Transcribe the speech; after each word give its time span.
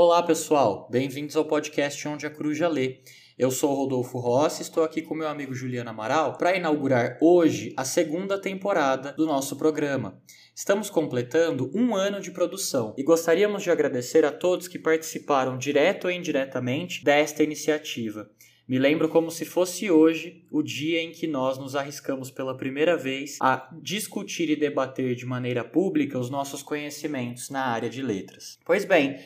Olá, 0.00 0.22
pessoal. 0.22 0.86
Bem-vindos 0.88 1.34
ao 1.34 1.44
podcast 1.44 2.06
Onde 2.06 2.24
a 2.24 2.30
Coruja 2.30 2.68
Lê. 2.68 3.00
Eu 3.36 3.50
sou 3.50 3.72
o 3.72 3.74
Rodolfo 3.74 4.16
Rossi, 4.20 4.62
estou 4.62 4.84
aqui 4.84 5.02
com 5.02 5.12
meu 5.12 5.26
amigo 5.26 5.52
Juliano 5.52 5.90
Amaral 5.90 6.38
para 6.38 6.56
inaugurar 6.56 7.18
hoje 7.20 7.74
a 7.76 7.84
segunda 7.84 8.40
temporada 8.40 9.12
do 9.14 9.26
nosso 9.26 9.56
programa. 9.56 10.22
Estamos 10.54 10.88
completando 10.88 11.68
um 11.74 11.96
ano 11.96 12.20
de 12.20 12.30
produção 12.30 12.94
e 12.96 13.02
gostaríamos 13.02 13.64
de 13.64 13.72
agradecer 13.72 14.24
a 14.24 14.30
todos 14.30 14.68
que 14.68 14.78
participaram 14.78 15.58
direto 15.58 16.04
ou 16.04 16.12
indiretamente 16.12 17.02
desta 17.02 17.42
iniciativa. 17.42 18.30
Me 18.68 18.78
lembro 18.78 19.08
como 19.08 19.32
se 19.32 19.44
fosse 19.44 19.90
hoje 19.90 20.44
o 20.48 20.62
dia 20.62 21.02
em 21.02 21.10
que 21.10 21.26
nós 21.26 21.58
nos 21.58 21.74
arriscamos 21.74 22.30
pela 22.30 22.56
primeira 22.56 22.96
vez 22.96 23.36
a 23.40 23.68
discutir 23.82 24.48
e 24.48 24.54
debater 24.54 25.16
de 25.16 25.26
maneira 25.26 25.64
pública 25.64 26.20
os 26.20 26.30
nossos 26.30 26.62
conhecimentos 26.62 27.50
na 27.50 27.64
área 27.64 27.90
de 27.90 28.00
letras. 28.00 28.60
Pois 28.64 28.84
bem, 28.84 29.18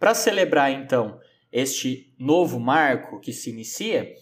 para 0.00 0.14
celebrar 0.14 0.72
então 0.72 1.20
este 1.52 2.14
novo 2.18 2.58
marco 2.58 3.20
que 3.20 3.34
se 3.34 3.50
inicia, 3.50 4.12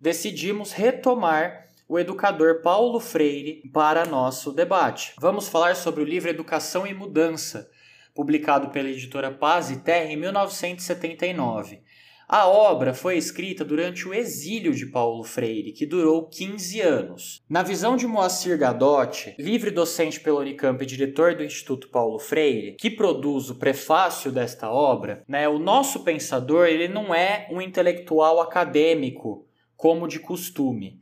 decidimos 0.00 0.72
retomar 0.72 1.68
o 1.88 1.96
educador 1.96 2.60
Paulo 2.60 2.98
Freire 2.98 3.62
para 3.72 4.04
nosso 4.04 4.52
debate. 4.52 5.14
Vamos 5.18 5.48
falar 5.48 5.76
sobre 5.76 6.02
o 6.02 6.04
livro 6.04 6.28
Educação 6.28 6.84
e 6.84 6.92
Mudança, 6.92 7.70
publicado 8.12 8.70
pela 8.70 8.88
editora 8.88 9.30
Paz 9.30 9.70
e 9.70 9.78
Terra 9.78 10.12
em 10.12 10.16
1979. 10.16 11.82
A 12.30 12.46
obra 12.46 12.92
foi 12.92 13.16
escrita 13.16 13.64
durante 13.64 14.06
o 14.06 14.12
exílio 14.12 14.74
de 14.74 14.84
Paulo 14.84 15.24
Freire, 15.24 15.72
que 15.72 15.86
durou 15.86 16.28
15 16.28 16.78
anos. 16.78 17.42
Na 17.48 17.62
visão 17.62 17.96
de 17.96 18.06
Moacir 18.06 18.58
Gadotti, 18.58 19.34
livre 19.38 19.70
docente 19.70 20.20
pela 20.20 20.40
Unicamp 20.40 20.82
e 20.82 20.86
diretor 20.86 21.34
do 21.34 21.42
Instituto 21.42 21.88
Paulo 21.88 22.18
Freire, 22.18 22.76
que 22.78 22.90
produz 22.90 23.48
o 23.48 23.54
prefácio 23.54 24.30
desta 24.30 24.70
obra, 24.70 25.24
né, 25.26 25.48
o 25.48 25.58
nosso 25.58 26.04
pensador 26.04 26.66
ele 26.66 26.86
não 26.86 27.14
é 27.14 27.48
um 27.50 27.62
intelectual 27.62 28.42
acadêmico, 28.42 29.46
como 29.74 30.06
de 30.06 30.18
costume. 30.18 31.00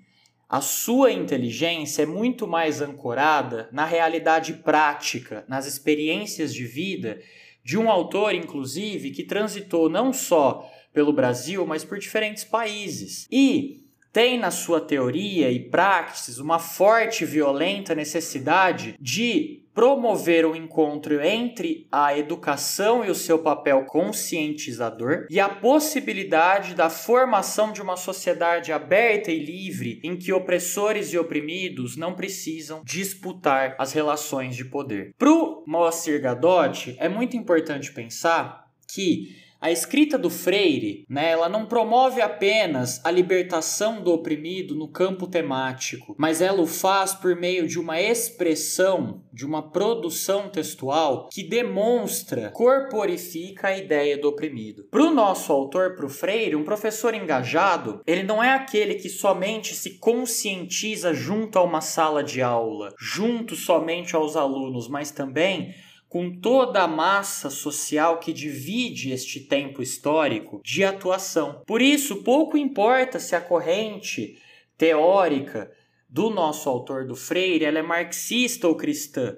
A 0.48 0.60
sua 0.60 1.10
inteligência 1.10 2.04
é 2.04 2.06
muito 2.06 2.46
mais 2.46 2.80
ancorada 2.80 3.68
na 3.72 3.84
realidade 3.84 4.52
prática, 4.52 5.44
nas 5.48 5.66
experiências 5.66 6.54
de 6.54 6.64
vida 6.64 7.18
de 7.64 7.76
um 7.76 7.90
autor, 7.90 8.32
inclusive, 8.32 9.10
que 9.10 9.24
transitou 9.24 9.88
não 9.88 10.12
só 10.12 10.70
pelo 10.96 11.12
Brasil, 11.12 11.66
mas 11.66 11.84
por 11.84 11.98
diferentes 11.98 12.42
países. 12.42 13.28
E 13.30 13.84
tem 14.10 14.38
na 14.38 14.50
sua 14.50 14.80
teoria 14.80 15.50
e 15.50 15.60
praxis 15.60 16.38
uma 16.38 16.58
forte 16.58 17.22
e 17.22 17.26
violenta 17.26 17.94
necessidade 17.94 18.96
de 18.98 19.62
promover 19.74 20.46
o 20.46 20.52
um 20.52 20.56
encontro 20.56 21.20
entre 21.20 21.86
a 21.92 22.16
educação 22.16 23.04
e 23.04 23.10
o 23.10 23.14
seu 23.14 23.40
papel 23.40 23.84
conscientizador 23.84 25.26
e 25.28 25.38
a 25.38 25.50
possibilidade 25.50 26.74
da 26.74 26.88
formação 26.88 27.72
de 27.72 27.82
uma 27.82 27.98
sociedade 27.98 28.72
aberta 28.72 29.30
e 29.30 29.38
livre 29.38 30.00
em 30.02 30.16
que 30.16 30.32
opressores 30.32 31.12
e 31.12 31.18
oprimidos 31.18 31.94
não 31.94 32.14
precisam 32.14 32.80
disputar 32.82 33.76
as 33.78 33.92
relações 33.92 34.56
de 34.56 34.64
poder. 34.64 35.12
Para 35.18 35.30
o 35.30 35.62
Moacir 35.66 36.22
Gadotti, 36.22 36.96
é 36.98 37.06
muito 37.06 37.36
importante 37.36 37.92
pensar 37.92 38.64
que 38.88 39.44
a 39.66 39.72
escrita 39.72 40.16
do 40.16 40.30
Freire, 40.30 41.04
né, 41.10 41.32
ela 41.32 41.48
não 41.48 41.66
promove 41.66 42.22
apenas 42.22 43.04
a 43.04 43.10
libertação 43.10 44.00
do 44.00 44.12
oprimido 44.12 44.76
no 44.76 44.86
campo 44.86 45.26
temático, 45.26 46.14
mas 46.16 46.40
ela 46.40 46.62
o 46.62 46.68
faz 46.68 47.12
por 47.12 47.34
meio 47.34 47.66
de 47.66 47.76
uma 47.76 48.00
expressão, 48.00 49.24
de 49.32 49.44
uma 49.44 49.72
produção 49.72 50.48
textual 50.48 51.28
que 51.32 51.42
demonstra, 51.42 52.52
corporifica 52.52 53.66
a 53.66 53.76
ideia 53.76 54.16
do 54.16 54.28
oprimido. 54.28 54.84
Para 54.88 55.02
o 55.02 55.12
nosso 55.12 55.52
autor, 55.52 55.96
para 55.96 56.06
o 56.06 56.10
Freire, 56.10 56.54
um 56.54 56.62
professor 56.62 57.12
engajado, 57.12 58.02
ele 58.06 58.22
não 58.22 58.40
é 58.40 58.50
aquele 58.50 58.94
que 58.94 59.08
somente 59.08 59.74
se 59.74 59.98
conscientiza 59.98 61.12
junto 61.12 61.58
a 61.58 61.64
uma 61.64 61.80
sala 61.80 62.22
de 62.22 62.40
aula, 62.40 62.94
junto 63.00 63.56
somente 63.56 64.14
aos 64.14 64.36
alunos, 64.36 64.86
mas 64.86 65.10
também 65.10 65.74
com 66.16 66.30
toda 66.30 66.82
a 66.82 66.88
massa 66.88 67.50
social 67.50 68.18
que 68.18 68.32
divide 68.32 69.12
este 69.12 69.38
tempo 69.38 69.82
histórico 69.82 70.62
de 70.64 70.82
atuação. 70.82 71.62
Por 71.66 71.82
isso, 71.82 72.22
pouco 72.22 72.56
importa 72.56 73.20
se 73.20 73.36
a 73.36 73.40
corrente 73.42 74.38
teórica 74.78 75.70
do 76.08 76.30
nosso 76.30 76.70
autor 76.70 77.06
do 77.06 77.14
Freire 77.14 77.66
ela 77.66 77.80
é 77.80 77.82
marxista 77.82 78.66
ou 78.66 78.74
cristã. 78.74 79.36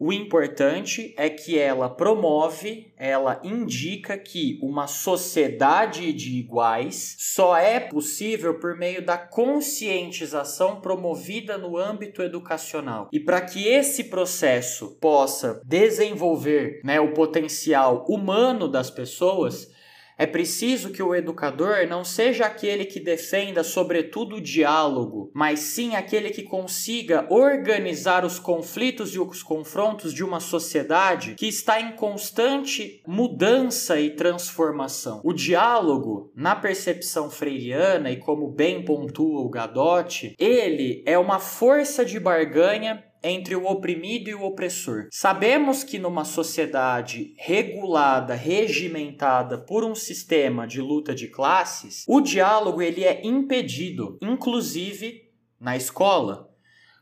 O 0.00 0.12
importante 0.12 1.12
é 1.16 1.28
que 1.28 1.58
ela 1.58 1.90
promove, 1.90 2.92
ela 2.96 3.40
indica 3.42 4.16
que 4.16 4.56
uma 4.62 4.86
sociedade 4.86 6.12
de 6.12 6.38
iguais 6.38 7.16
só 7.18 7.56
é 7.56 7.80
possível 7.80 8.60
por 8.60 8.76
meio 8.76 9.04
da 9.04 9.18
conscientização 9.18 10.80
promovida 10.80 11.58
no 11.58 11.76
âmbito 11.76 12.22
educacional. 12.22 13.08
E 13.12 13.18
para 13.18 13.40
que 13.40 13.66
esse 13.66 14.04
processo 14.04 14.96
possa 15.00 15.60
desenvolver 15.64 16.80
né, 16.84 17.00
o 17.00 17.12
potencial 17.12 18.04
humano 18.08 18.68
das 18.68 18.90
pessoas, 18.90 19.68
é 20.18 20.26
preciso 20.26 20.90
que 20.90 21.02
o 21.02 21.14
educador 21.14 21.86
não 21.88 22.04
seja 22.04 22.44
aquele 22.44 22.84
que 22.84 22.98
defenda, 22.98 23.62
sobretudo, 23.62 24.36
o 24.36 24.40
diálogo, 24.40 25.30
mas 25.32 25.60
sim 25.60 25.94
aquele 25.94 26.30
que 26.30 26.42
consiga 26.42 27.24
organizar 27.32 28.24
os 28.24 28.40
conflitos 28.40 29.14
e 29.14 29.20
os 29.20 29.44
confrontos 29.44 30.12
de 30.12 30.24
uma 30.24 30.40
sociedade 30.40 31.36
que 31.36 31.46
está 31.46 31.80
em 31.80 31.92
constante 31.92 33.00
mudança 33.06 34.00
e 34.00 34.10
transformação. 34.10 35.20
O 35.22 35.32
diálogo, 35.32 36.32
na 36.34 36.56
percepção 36.56 37.30
freiriana, 37.30 38.10
e 38.10 38.16
como 38.16 38.50
bem 38.50 38.84
pontua 38.84 39.40
o 39.40 39.48
Gadotti, 39.48 40.34
ele 40.36 41.04
é 41.06 41.16
uma 41.16 41.38
força 41.38 42.04
de 42.04 42.18
barganha 42.18 43.04
entre 43.22 43.56
o 43.56 43.66
oprimido 43.66 44.28
e 44.28 44.34
o 44.34 44.44
opressor. 44.44 45.08
Sabemos 45.10 45.82
que 45.82 45.98
numa 45.98 46.24
sociedade 46.24 47.34
regulada, 47.36 48.34
regimentada 48.34 49.58
por 49.58 49.84
um 49.84 49.94
sistema 49.94 50.66
de 50.66 50.80
luta 50.80 51.14
de 51.14 51.28
classes, 51.28 52.04
o 52.08 52.20
diálogo 52.20 52.82
ele 52.82 53.04
é 53.04 53.26
impedido, 53.26 54.18
inclusive 54.22 55.30
na 55.60 55.76
escola. 55.76 56.48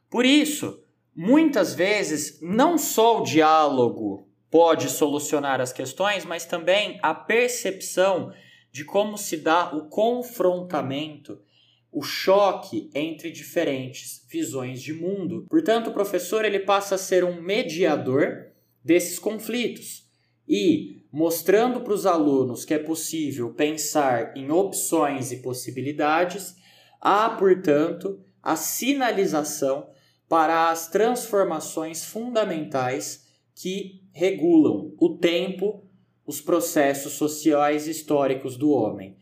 Por 0.09 0.25
isso, 0.25 0.83
muitas 1.15 1.75
vezes 1.75 2.41
não 2.41 2.79
só 2.79 3.21
o 3.21 3.25
diálogo 3.25 4.29
pode 4.51 4.89
solucionar 4.89 5.61
as 5.61 5.73
questões, 5.73 6.25
mas 6.25 6.47
também 6.47 6.99
a 7.03 7.15
percepção 7.15 8.33
de 8.73 8.85
como 8.85 9.17
se 9.19 9.37
dá 9.37 9.75
o 9.75 9.89
confrontamento 9.89 11.41
o 11.97 12.03
choque 12.03 12.91
entre 12.95 13.31
diferentes 13.31 14.23
visões 14.29 14.83
de 14.83 14.93
mundo. 14.93 15.47
Portanto, 15.49 15.89
o 15.89 15.95
professor 15.95 16.45
ele 16.45 16.61
passa 16.61 16.97
a 16.97 16.99
ser 16.99 17.25
um 17.25 17.41
mediador 17.41 18.49
desses 18.85 19.19
conflitos 19.19 20.07
e 20.47 21.07
mostrando 21.11 21.81
para 21.81 21.95
os 21.95 22.05
alunos 22.05 22.67
que 22.67 22.75
é 22.75 22.79
possível 22.79 23.55
pensar 23.55 24.37
em 24.37 24.51
opções 24.51 25.33
e 25.33 25.41
possibilidades, 25.41 26.55
há, 27.01 27.31
portanto, 27.31 28.21
a 28.43 28.57
sinalização 28.57 29.89
para 30.29 30.69
as 30.69 30.89
transformações 30.89 32.05
fundamentais 32.05 33.27
que 33.55 34.03
regulam 34.13 34.95
o 35.01 35.17
tempo, 35.17 35.83
os 36.27 36.43
processos 36.43 37.15
sociais 37.15 37.87
e 37.87 37.93
históricos 37.93 38.59
do 38.59 38.71
homem. 38.71 39.17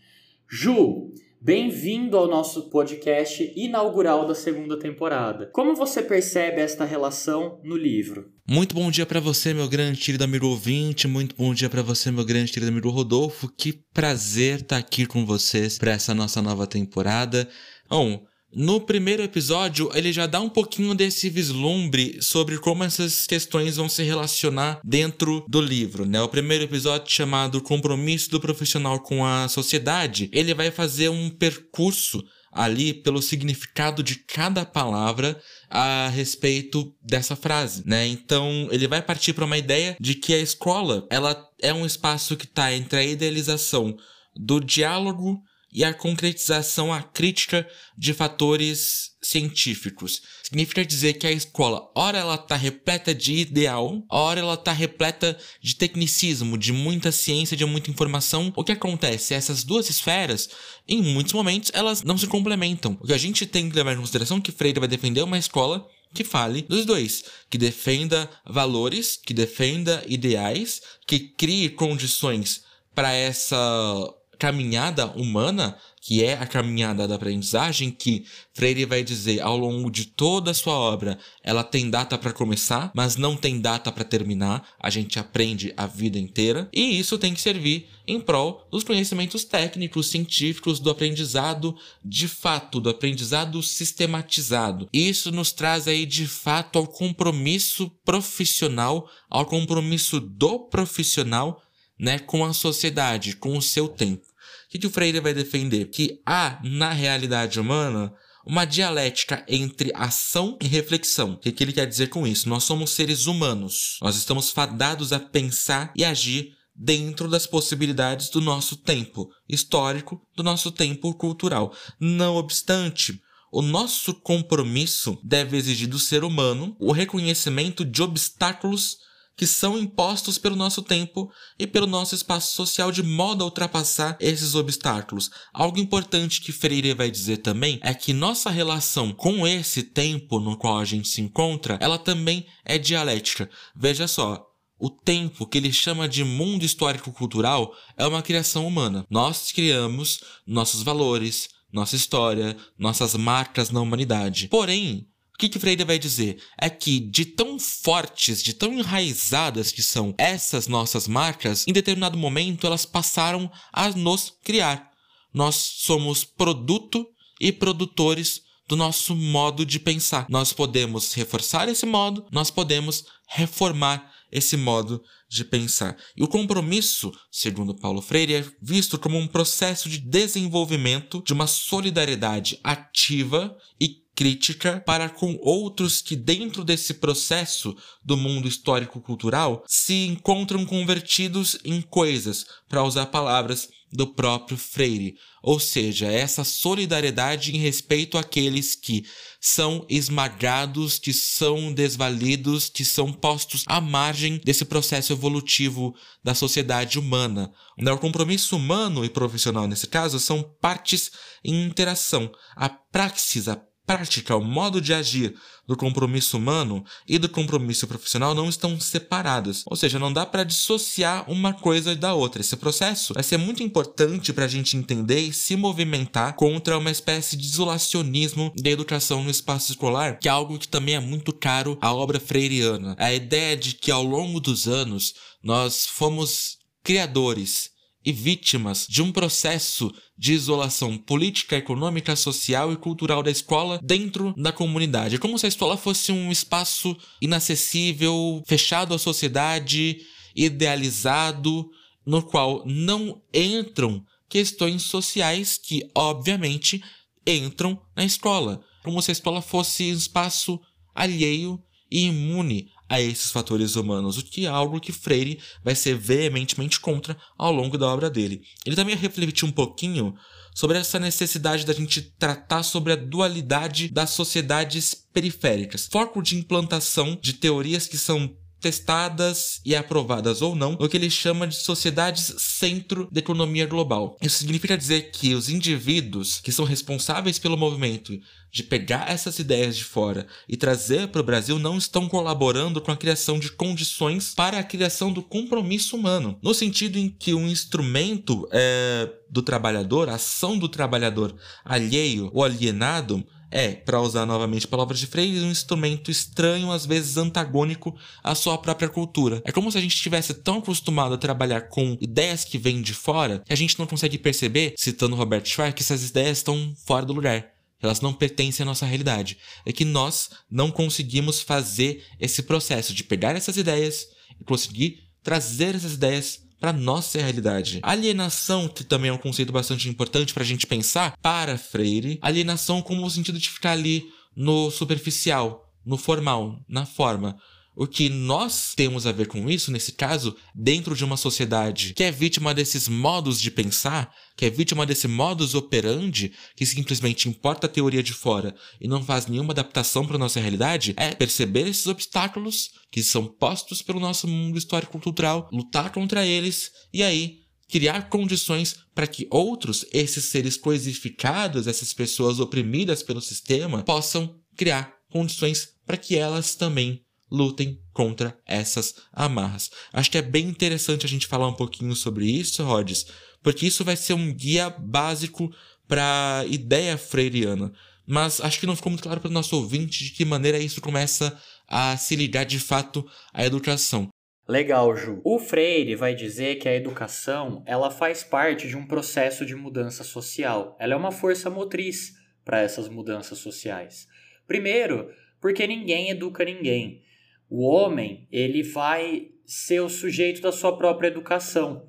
Ju, 0.49 1.13
Bem-vindo 1.47 2.17
ao 2.17 2.27
nosso 2.27 2.71
podcast 2.71 3.53
inaugural 3.55 4.27
da 4.27 4.35
segunda 4.35 4.79
temporada. 4.79 5.51
Como 5.53 5.77
você 5.77 6.03
percebe 6.03 6.63
esta 6.63 6.87
relação 6.87 7.61
no 7.63 7.77
livro? 7.77 8.33
Muito 8.49 8.75
bom 8.75 8.91
dia 8.91 9.05
para 9.05 9.21
você, 9.21 9.53
meu 9.53 9.69
grande 9.69 10.01
querido 10.01 10.25
amigo 10.25 10.47
ouvinte. 10.47 11.07
Muito 11.07 11.37
bom 11.37 11.53
dia 11.53 11.69
para 11.69 11.83
você, 11.83 12.11
meu 12.11 12.25
grande 12.25 12.51
querido 12.51 12.73
amigo 12.73 12.89
Rodolfo. 12.89 13.47
Que 13.47 13.75
prazer 13.93 14.61
estar 14.61 14.77
tá 14.77 14.79
aqui 14.79 15.05
com 15.05 15.27
vocês 15.27 15.77
para 15.77 15.93
essa 15.93 16.15
nossa 16.15 16.41
nova 16.41 16.67
temporada. 16.67 17.47
Bom, 17.91 18.25
no 18.57 18.81
primeiro 18.81 19.23
episódio, 19.23 19.91
ele 19.95 20.13
já 20.13 20.27
dá 20.27 20.41
um 20.41 20.49
pouquinho 20.49 20.95
desse 20.95 21.29
vislumbre 21.29 22.19
sobre 22.21 22.59
como 22.59 22.85
essas 22.85 23.27
questões 23.27 23.77
vão 23.77 23.89
se 23.89 24.03
relacionar 24.03 24.81
dentro 24.85 25.45
do 25.49 25.61
livro, 25.61 26.05
né? 26.05 26.21
O 26.23 26.29
primeiro 26.29 26.65
episódio 26.65 27.11
chamado 27.11 27.61
Compromisso 27.61 28.31
do 28.31 28.41
Profissional 28.41 29.01
com 29.01 29.25
a 29.25 29.49
Sociedade, 29.49 30.29
ele 30.33 30.55
vai 30.55 30.71
fazer 30.71 31.09
um 31.09 31.31
percurso 31.31 32.25
ali 32.55 32.95
pelo 32.95 33.21
significado 33.21 34.03
de 34.03 34.15
cada 34.15 34.65
palavra 34.65 35.41
a 35.69 36.09
respeito 36.09 36.95
dessa 37.03 37.35
frase, 37.35 37.83
né? 37.85 38.07
Então, 38.07 38.69
ele 38.71 38.87
vai 38.87 39.03
partir 39.03 39.33
para 39.33 39.45
uma 39.45 39.59
ideia 39.59 39.97
de 40.01 40.15
que 40.15 40.33
a 40.33 40.39
escola, 40.39 41.05
ela 41.11 41.37
é 41.61 41.75
um 41.75 41.85
espaço 41.85 42.37
que 42.37 42.45
está 42.45 42.73
entre 42.73 42.99
a 42.99 43.05
idealização 43.05 43.97
do 44.37 44.61
diálogo 44.61 45.43
e 45.75 45.83
a 45.83 45.93
concretização 45.93 46.93
a 46.93 47.03
crítica 47.03 47.69
de 47.99 48.15
fatores 48.15 49.11
científicos. 49.21 50.23
Significa 50.45 50.85
dizer 50.85 51.15
que 51.15 51.27
a 51.27 51.33
escola, 51.33 51.91
ora 51.97 52.19
ela 52.19 52.37
está 52.37 52.55
repleta 52.55 53.13
de 53.13 53.35
ideal, 53.39 54.05
ora 54.09 54.39
ela 54.39 54.55
está 54.55 54.71
repleta 54.71 55.37
de 55.61 55.75
tecnicismo, 55.75 56.57
de 56.57 56.73
muita 56.73 57.11
ciência, 57.11 57.57
de 57.57 57.65
muita 57.65 57.91
informação. 57.91 58.53
O 58.55 58.63
que 58.63 58.71
acontece? 58.71 59.35
Essas 59.35 59.65
duas 59.65 59.91
esferas, 59.91 60.49
em 60.87 61.03
muitos 61.03 61.33
momentos, 61.33 61.73
elas 61.75 62.03
não 62.03 62.17
se 62.17 62.29
complementam. 62.29 62.97
O 63.01 63.07
que 63.07 63.13
a 63.13 63.19
gente 63.19 63.45
tem 63.45 63.69
que 63.69 63.75
levar 63.75 63.95
em 63.95 63.99
consideração 63.99 64.37
é 64.37 64.41
que 64.41 64.53
Freire 64.53 64.79
vai 64.79 64.89
defender 64.89 65.23
uma 65.23 65.39
escola 65.39 65.85
que 66.13 66.23
fale 66.23 66.63
dos 66.63 66.87
dois, 66.87 67.25
que 67.51 67.59
defenda 67.59 68.31
valores, 68.47 69.17
que 69.17 69.35
defenda 69.35 70.05
ideais, 70.07 70.81
que 71.09 71.19
crie 71.19 71.69
condições 71.71 72.63
para 72.95 73.13
essa 73.13 74.15
caminhada 74.39 75.07
humana, 75.07 75.77
que 76.01 76.23
é 76.23 76.35
a 76.35 76.47
caminhada 76.47 77.09
da 77.09 77.15
aprendizagem, 77.15 77.91
que 77.91 78.27
Freire 78.53 78.85
vai 78.85 79.03
dizer 79.03 79.41
ao 79.41 79.57
longo 79.57 79.91
de 79.91 80.05
toda 80.05 80.51
a 80.51 80.55
sua 80.55 80.75
obra, 80.75 81.19
ela 81.43 81.65
tem 81.65 81.89
data 81.89 82.19
para 82.19 82.33
começar, 82.33 82.93
mas 82.95 83.17
não 83.17 83.37
tem 83.37 83.59
data 83.59 83.91
para 83.91 84.05
terminar. 84.05 84.69
A 84.79 84.91
gente 84.91 85.19
aprende 85.19 85.73
a 85.77 85.87
vida 85.87 86.19
inteira 86.19 86.69
e 86.73 86.99
isso 86.99 87.17
tem 87.17 87.33
que 87.33 87.41
servir 87.41 87.89
em 88.07 88.21
prol 88.21 88.69
dos 88.71 88.85
conhecimentos 88.85 89.45
técnicos, 89.45 90.09
científicos, 90.09 90.79
do 90.79 90.91
aprendizado 90.91 91.75
de 92.05 92.29
fato, 92.29 92.81
do 92.81 92.91
aprendizado 92.91 93.63
sistematizado. 93.63 94.89
Isso 94.93 95.33
nos 95.33 95.53
traz 95.53 95.89
aí 95.89 96.05
de 96.05 96.27
fato 96.27 96.79
ao 96.79 96.87
compromisso 96.87 97.91
profissional, 98.05 99.09
ao 99.31 99.47
compromisso 99.47 100.21
do 100.21 100.61
profissional 100.61 101.63
né, 101.99 102.19
com 102.19 102.45
a 102.45 102.53
sociedade, 102.53 103.37
com 103.37 103.57
o 103.57 103.63
seu 103.63 103.89
tempo. 103.89 104.27
O 104.27 104.71
que, 104.71 104.79
que 104.79 104.87
o 104.87 104.91
Freire 104.91 105.21
vai 105.21 105.33
defender? 105.33 105.87
Que 105.87 106.21
há, 106.27 106.59
na 106.63 106.93
realidade 106.93 107.61
humana, 107.61 108.13
uma 108.47 108.65
dialética 108.65 109.45
entre 109.49 109.91
ação 109.95 110.59
e 110.61 110.67
reflexão. 110.67 111.33
O 111.33 111.39
que, 111.39 111.53
que 111.53 111.65
ele 111.65 111.73
quer 111.73 111.87
dizer 111.87 112.09
com 112.09 112.27
isso? 112.27 112.49
Nós 112.49 112.65
somos 112.65 112.91
seres 112.91 113.27
humanos. 113.27 113.99
Nós 114.03 114.17
estamos 114.17 114.51
fadados 114.51 115.13
a 115.13 115.21
pensar 115.21 115.93
e 115.97 116.05
agir 116.05 116.53
dentro 116.75 117.29
das 117.29 117.47
possibilidades 117.47 118.29
do 118.29 118.41
nosso 118.41 118.77
tempo 118.77 119.31
histórico, 119.49 120.21
do 120.37 120.43
nosso 120.43 120.73
tempo 120.73 121.15
cultural. 121.15 121.73
Não 122.01 122.35
obstante, 122.35 123.21
o 123.53 123.63
nosso 123.63 124.13
compromisso 124.15 125.17
deve 125.23 125.57
exigir 125.57 125.89
do 125.89 125.99
ser 125.99 126.25
humano 126.25 126.77
o 126.81 126.91
reconhecimento 126.91 127.85
de 127.85 128.03
obstáculos 128.03 128.99
que 129.37 129.47
são 129.47 129.79
impostos 129.79 130.39
pelo 130.39 130.57
nosso 130.57 130.83
tempo 130.83 131.31
e 131.59 131.67
pelo 131.67 131.87
nosso 131.87 132.15
espaço 132.15 132.55
social 132.55 132.93
de 132.93 133.03
modo 133.03 133.43
a 133.43 133.47
ultrapassar 133.47 134.17
esses 134.21 134.55
obstáculos. 134.55 135.31
Algo 135.53 135.79
importante 135.79 136.41
que 136.41 136.53
Freire 136.53 136.95
vai 136.95 137.11
dizer 137.11 137.39
também 137.39 137.79
é 137.83 137.93
que 137.93 138.13
nossa 138.13 138.51
relação 138.51 139.13
com 139.13 139.47
esse 139.47 139.83
tempo 139.83 140.39
no 140.39 140.57
qual 140.57 140.79
a 140.79 140.85
gente 140.85 141.09
se 141.09 141.21
encontra, 141.21 141.79
ela 141.81 141.99
também 141.99 142.47
é 142.65 142.79
dialética. 142.79 143.51
Veja 143.75 144.07
só, 144.07 144.45
o 144.79 144.91
tempo 144.91 145.47
que 145.47 145.59
ele 145.59 145.73
chama 145.73 146.09
de 146.09 146.25
mundo 146.25 146.65
histórico-cultural 146.65 147.73
é 147.97 148.07
uma 148.07 148.23
criação 148.23 148.67
humana. 148.67 149.07
Nós 149.09 149.51
criamos 149.53 150.21
nossos 150.47 150.83
valores, 150.83 151.49
nossa 151.73 151.97
história, 151.97 152.57
nossas 152.79 153.15
marcas 153.15 153.71
na 153.71 153.81
humanidade. 153.81 154.49
Porém, 154.49 155.09
o 155.35 155.39
que, 155.39 155.49
que 155.49 155.59
Freire 155.59 155.83
vai 155.83 155.99
dizer? 155.99 156.41
É 156.57 156.71
que 156.71 157.01
de 157.01 157.25
tão 157.25 157.59
fortes, 157.59 158.41
de 158.41 158.55
tão 158.55 158.73
enraizadas 158.73 159.73
que 159.73 159.83
são 159.83 160.15
essas 160.17 160.69
nossas 160.69 161.09
marcas, 161.09 161.67
em 161.67 161.73
determinado 161.73 162.17
momento 162.17 162.67
elas 162.67 162.87
passaram 162.87 163.51
a 163.73 163.91
nos 163.91 164.33
criar. 164.45 164.91
Nós 165.33 165.57
somos 165.57 166.23
produto 166.23 167.05
e 167.41 167.51
produtores 167.51 168.43
do 168.69 168.77
nosso 168.77 169.17
modo 169.17 169.67
de 169.67 169.81
pensar. 169.81 170.25
Nós 170.31 170.53
podemos 170.53 171.13
reforçar 171.13 171.69
esse 171.69 171.85
modo, 171.85 172.25
nós 172.31 172.51
podemos 172.51 173.05
reformar 173.27 174.13
esse 174.31 174.57
modo 174.57 175.03
de 175.35 175.45
pensar. 175.45 175.97
E 176.17 176.23
o 176.23 176.29
compromisso, 176.29 177.13
segundo 177.31 177.75
Paulo 177.75 178.01
Freire, 178.01 178.35
é 178.35 178.45
visto 178.63 178.99
como 178.99 179.19
um 179.19 179.27
processo 179.27 179.89
de 179.89 179.99
desenvolvimento 179.99 181.23
de 181.27 181.33
uma 181.33 181.47
solidariedade 181.47 182.59
ativa 182.63 183.57
e 183.81 184.05
crítica 184.15 184.81
para 184.87 185.09
com 185.09 185.37
outros 185.43 186.01
que, 186.01 186.15
dentro 186.15 186.65
desse 186.65 186.95
processo 186.95 187.77
do 188.05 188.17
mundo 188.17 188.47
histórico-cultural, 188.47 189.65
se 189.67 190.07
encontram 190.07 190.65
convertidos 190.65 191.59
em 191.65 191.83
coisas, 191.83 192.47
para 192.69 192.85
usar 192.85 193.07
palavras 193.07 193.69
do 193.95 194.09
próprio 194.09 194.59
Freire, 194.59 195.15
ou 195.41 195.61
seja, 195.61 196.11
essa 196.11 196.43
solidariedade 196.43 197.55
em 197.55 197.61
respeito 197.61 198.19
àqueles 198.19 198.75
que 198.75 199.05
são 199.41 199.87
esmagados, 199.89 200.99
que 200.99 201.13
são 201.13 201.73
desvalidos, 201.73 202.69
que 202.69 202.85
são 202.85 203.13
postos 203.13 203.63
à 203.69 203.81
margem 203.81 204.41
desse 204.45 204.65
processo 204.65 205.13
evolutivo 205.13 205.95
da 206.25 206.35
sociedade 206.35 206.99
humana. 206.99 207.53
O 207.79 207.99
compromisso 207.99 208.57
humano 208.57 209.05
e 209.05 209.09
profissional, 209.09 209.69
nesse 209.69 209.87
caso, 209.87 210.19
são 210.19 210.43
partes 210.61 211.13
em 211.45 211.65
interação. 211.65 212.33
A 212.57 212.69
praxis, 212.69 213.47
a 213.49 213.57
prática, 213.87 214.37
o 214.37 214.45
modo 214.45 214.81
de 214.81 214.93
agir 214.93 215.35
do 215.67 215.77
compromisso 215.77 216.37
humano 216.37 216.85
e 217.09 217.19
do 217.19 217.29
compromisso 217.29 217.87
profissional 217.87 218.35
não 218.35 218.49
estão 218.49 218.79
separadas. 218.79 219.63
Ou 219.67 219.77
seja, 219.77 219.99
não 219.99 220.13
dá 220.13 220.27
para 220.27 220.45
dissociar 220.45 221.31
uma 221.31 221.53
coisa 221.53 221.97
da 221.97 222.15
outra. 222.15 222.41
Esse 222.41 222.57
processo 222.57 223.15
vai 223.15 223.23
ser 223.23 223.37
muito 223.37 223.63
importante 223.63 224.33
para 224.33 224.45
a 224.45 224.49
gente 224.49 224.77
entender 224.77 225.21
e 225.21 225.33
se 225.33 225.57
movimentar 225.57 226.35
contra 226.35 226.79
uma 226.79 226.91
espécie 226.91 227.37
de 227.37 227.47
isolacionismo 227.47 228.53
da 228.57 228.71
educação 228.71 229.23
no 229.23 229.31
espaço 229.31 229.73
escolar, 229.73 230.19
que 230.19 230.29
é 230.29 230.31
algo 230.31 230.59
que 230.59 230.69
também 230.69 230.97
é 230.97 231.01
muito 231.01 231.33
caro 231.33 231.79
à 231.81 231.93
obra 231.93 232.21
freiriana. 232.21 232.95
A 232.99 233.13
ideia 233.13 233.57
de 233.57 233.75
que 233.75 233.91
ao 233.91 234.03
longo 234.03 234.41
dos 234.41 234.69
anos 234.69 235.15
nós 235.43 235.87
fomos 235.87 236.59
criadores 236.83 237.74
e 238.05 238.13
vítimas 238.13 238.87
de 238.89 239.03
um 239.03 239.11
processo 239.11 239.93
de 240.17 240.33
isolação 240.35 240.99
política, 240.99 241.57
econômica, 241.57 242.15
social 242.15 242.73
e 242.73 242.77
cultural 242.77 243.23
da 243.23 243.31
escola 243.31 243.81
dentro 243.83 244.35
da 244.37 244.53
comunidade. 244.53 245.17
É 245.17 245.19
como 245.19 245.39
se 245.39 245.47
a 245.47 245.49
escola 245.49 245.77
fosse 245.77 246.13
um 246.13 246.31
espaço 246.31 246.97
inacessível, 247.21 248.43
fechado 248.47 248.95
à 248.95 248.99
sociedade, 248.99 249.99
idealizado, 250.37 251.69
no 252.05 252.23
qual 252.23 252.63
não 252.67 253.23
entram 253.33 254.05
questões 254.29 254.83
sociais 254.83 255.57
que, 255.57 255.89
obviamente, 255.95 256.83
entram 257.27 257.81
na 257.97 258.05
escola. 258.05 258.63
Como 258.83 259.01
se 259.01 259.11
a 259.11 259.13
escola 259.13 259.41
fosse 259.41 259.85
um 259.85 259.97
espaço 259.97 260.61
alheio 260.95 261.59
e 261.91 262.07
imune 262.07 262.71
a 262.89 263.01
esses 263.01 263.31
fatores 263.31 263.77
humanos, 263.77 264.19
o 264.19 264.25
que 264.25 264.47
é 264.47 264.49
algo 264.49 264.81
que 264.81 264.93
Freire 264.93 265.41
vai 265.63 265.75
ser 265.75 265.97
veementemente 265.97 266.79
contra 266.81 267.17
ao 267.39 267.53
longo 267.53 267.79
da 267.79 267.87
obra 267.87 268.11
dele. 268.11 268.43
Ele 268.65 268.77
também 268.77 268.97
refletiu 268.97 269.49
um 269.49 269.53
pouquinho 269.53 270.15
sobre 270.55 270.79
essa 270.79 271.01
necessidade 271.01 271.67
da 271.67 271.73
gente 271.73 272.01
tratar 272.01 272.63
sobre 272.63 272.93
a 272.93 272.97
dualidade 272.97 273.89
das 273.89 274.11
sociedades 274.11 274.95
periféricas, 274.95 275.89
foco 275.91 276.23
de 276.23 276.37
implantação 276.37 277.19
de 277.21 277.33
teorias 277.33 277.89
que 277.89 277.99
são 277.99 278.37
testadas 278.65 279.61
e 279.63 279.77
aprovadas 279.77 280.41
ou 280.41 280.57
não, 280.57 280.73
o 280.81 280.89
que 280.89 280.97
ele 280.97 281.11
chama 281.11 281.47
de 281.47 281.55
sociedades 281.55 282.35
centro 282.39 283.07
da 283.13 283.19
economia 283.19 283.67
global. 283.67 284.17
Isso 284.23 284.39
significa 284.39 284.75
dizer 284.75 285.11
que 285.11 285.35
os 285.35 285.51
indivíduos 285.51 286.41
que 286.41 286.51
são 286.51 286.65
responsáveis 286.65 287.39
pelo 287.39 287.59
movimento 287.59 288.19
de 288.51 288.63
pegar 288.63 289.11
essas 289.11 289.39
ideias 289.39 289.77
de 289.77 289.85
fora 289.85 290.27
e 290.49 290.57
trazer 290.57 291.09
para 291.09 291.21
o 291.21 291.25
Brasil 291.25 291.59
não 291.59 291.77
estão 291.77 292.09
colaborando 292.09 292.81
com 292.81 292.91
a 292.91 292.97
criação 292.97 293.39
de 293.39 293.53
condições 293.53 294.33
para 294.35 294.59
a 294.59 294.65
criação 294.65 295.13
do 295.13 295.23
compromisso 295.23 295.95
humano, 295.95 296.39
no 296.43 296.55
sentido 296.55 296.97
em 296.97 297.11
que 297.11 297.35
um 297.35 297.47
instrumento 297.47 298.49
é, 298.51 299.11
do 299.29 299.43
trabalhador, 299.43 300.09
a 300.09 300.15
ação 300.15 300.57
do 300.57 300.71
trabalhador 300.71 301.35
alheio 301.65 302.31
ou 302.33 302.43
alienado, 302.43 303.27
é, 303.55 303.69
para 303.73 304.01
usar 304.01 304.27
novamente 304.27 304.67
palavras 304.67 304.99
de 304.99 305.07
Freire, 305.07 305.39
um 305.45 305.51
instrumento 305.51 306.11
estranho, 306.11 306.73
às 306.73 306.85
vezes 306.85 307.17
antagônico 307.17 307.97
à 308.23 308.35
sua 308.35 308.59
própria 308.59 308.89
cultura. 308.89 309.41
É 309.45 309.53
como 309.53 309.71
se 309.71 309.79
a 309.79 309.81
gente 309.81 309.95
estivesse 309.95 310.35
tão 310.35 310.59
acostumado 310.59 311.15
a 311.15 311.19
trabalhar 311.19 311.69
com 311.69 311.97
ideias 312.01 312.45
que 312.45 312.59
vêm 312.59 312.83
de 312.83 312.93
fora 312.93 313.45
que 313.47 313.53
a 313.53 313.57
gente 313.57 313.79
não 313.79 313.87
consegue 313.87 314.19
perceber, 314.19 314.75
citando 314.77 315.15
Robert 315.15 315.47
Schwartz, 315.47 315.77
que 315.77 315.83
essas 315.85 316.11
ideias 316.11 316.39
estão 316.39 316.75
fora 316.85 317.07
do 317.07 317.13
lugar. 317.13 317.47
Elas 317.81 318.01
não 318.01 318.13
pertencem 318.13 318.65
à 318.65 318.67
nossa 318.67 318.87
realidade. 318.87 319.39
É 319.65 319.73
que 319.73 319.85
nós 319.85 320.31
não 320.51 320.73
conseguimos 320.73 321.41
fazer 321.41 322.05
esse 322.19 322.43
processo 322.43 322.93
de 322.93 323.05
pegar 323.05 323.37
essas 323.37 323.57
ideias 323.57 324.05
e 324.41 324.45
conseguir 324.45 324.99
trazer 325.23 325.77
essas 325.77 325.93
ideias 325.93 326.44
para 326.65 326.73
nossa 326.73 327.19
realidade. 327.19 327.79
Alienação, 327.83 328.69
que 328.69 328.83
também 328.83 329.11
é 329.11 329.13
um 329.13 329.19
conceito 329.19 329.53
bastante 329.53 329.87
importante 329.87 330.33
para 330.33 330.43
a 330.43 330.47
gente 330.47 330.67
pensar, 330.67 331.15
para 331.21 331.59
Freire, 331.59 332.19
alienação 332.23 332.81
como 332.81 333.05
o 333.05 333.11
sentido 333.11 333.39
de 333.39 333.51
ficar 333.51 333.73
ali 333.73 334.07
no 334.35 334.71
superficial, 334.71 335.71
no 335.85 335.99
formal, 335.99 336.59
na 336.67 336.87
forma. 336.87 337.37
o 337.77 337.87
que 337.87 338.09
nós 338.09 338.73
temos 338.75 339.07
a 339.07 339.13
ver 339.13 339.27
com 339.27 339.51
isso, 339.51 339.71
nesse 339.71 339.93
caso, 339.93 340.35
dentro 340.55 340.97
de 340.97 341.05
uma 341.05 341.19
sociedade 341.19 341.93
que 341.93 342.05
é 342.05 342.11
vítima 342.11 342.55
desses 342.55 342.89
modos 342.89 343.39
de 343.39 343.51
pensar, 343.51 344.11
que 344.37 344.45
é 344.47 344.51
vítima 344.51 344.85
desse 344.85 345.07
modus 345.07 345.55
operandi, 345.55 346.33
que 346.57 346.67
simplesmente 346.67 347.29
importa 347.29 347.67
a 347.67 347.71
teoria 347.71 348.03
de 348.03 348.13
fora 348.13 348.55
e 348.81 348.89
não 348.89 349.03
faz 349.03 349.27
nenhuma 349.27 349.53
adaptação 349.53 350.07
para 350.07 350.19
nossa 350.19 350.41
realidade, 350.41 350.95
é 350.97 351.15
perceber 351.15 351.69
esses 351.69 351.87
obstáculos 351.87 352.71
que 352.91 353.03
são 353.03 353.27
postos 353.27 353.83
pelo 353.83 354.01
nosso 354.01 354.27
mundo 354.27 354.59
histórico-cultural, 354.59 355.49
lutar 355.53 355.93
contra 355.93 356.27
eles 356.27 356.71
e 356.93 357.03
aí 357.03 357.45
criar 357.69 358.09
condições 358.09 358.77
para 358.95 359.07
que 359.07 359.27
outros, 359.31 359.85
esses 359.93 360.27
seres 360.27 360.57
coisificados, 360.57 361.67
essas 361.67 361.93
pessoas 361.93 362.39
oprimidas 362.39 363.03
pelo 363.03 363.21
sistema, 363.21 363.83
possam 363.83 364.39
criar 364.57 364.95
condições 365.11 365.69
para 365.87 365.97
que 365.97 366.17
elas 366.17 366.55
também 366.55 367.03
lutem 367.31 367.81
contra 367.93 368.39
essas 368.47 368.95
amarras. 369.13 369.71
Acho 369.93 370.11
que 370.11 370.19
é 370.19 370.23
bem 370.23 370.47
interessante 370.47 371.05
a 371.05 371.09
gente 371.09 371.27
falar 371.27 371.49
um 371.49 371.55
pouquinho 371.55 371.95
sobre 371.97 372.27
isso, 372.27 372.63
Rhodes, 372.63 373.07
porque 373.45 373.67
isso 373.67 373.85
vai 373.85 373.95
ser 373.95 374.15
um 374.15 374.33
guia 374.33 374.71
básico 374.71 375.55
para 375.87 376.41
a 376.41 376.47
ideia 376.47 376.97
freiriana. 376.97 377.71
Mas 378.07 378.41
acho 378.41 378.59
que 378.59 378.67
não 378.67 378.75
ficou 378.75 378.91
muito 378.91 379.03
claro 379.03 379.21
para 379.21 379.29
o 379.29 379.33
nosso 379.33 379.55
ouvinte 379.55 380.03
de 380.03 380.13
que 380.13 380.25
maneira 380.25 380.59
isso 380.59 380.81
começa 380.81 381.39
a 381.69 381.95
se 381.99 382.17
ligar 382.17 382.45
de 382.45 382.59
fato 382.59 383.07
à 383.35 383.45
educação. 383.45 384.09
Legal, 384.49 384.97
Ju. 384.97 385.21
O 385.25 385.39
Freire 385.39 385.95
vai 385.95 386.15
dizer 386.15 386.57
que 386.57 386.69
a 386.69 386.75
educação 386.75 387.63
ela 387.67 387.91
faz 387.91 388.25
parte 388.25 388.67
de 388.67 388.77
um 388.77 388.87
processo 388.87 389.45
de 389.45 389.55
mudança 389.55 390.05
social. 390.05 390.75
Ela 390.81 390.95
é 390.95 390.97
uma 390.97 391.13
força 391.13 391.51
motriz 391.51 392.15
para 392.45 392.61
essas 392.61 392.89
mudanças 392.89 393.39
sociais. 393.39 394.07
Primeiro, 394.47 395.11
porque 395.41 395.67
ninguém 395.67 396.11
educa 396.11 396.45
ninguém. 396.45 397.03
O 397.49 397.63
homem, 397.63 398.27
ele 398.33 398.63
vai 398.63 399.29
ser 399.45 399.81
o 399.81 399.89
sujeito 399.89 400.41
da 400.41 400.53
sua 400.53 400.77
própria 400.77 401.09
educação. 401.09 401.87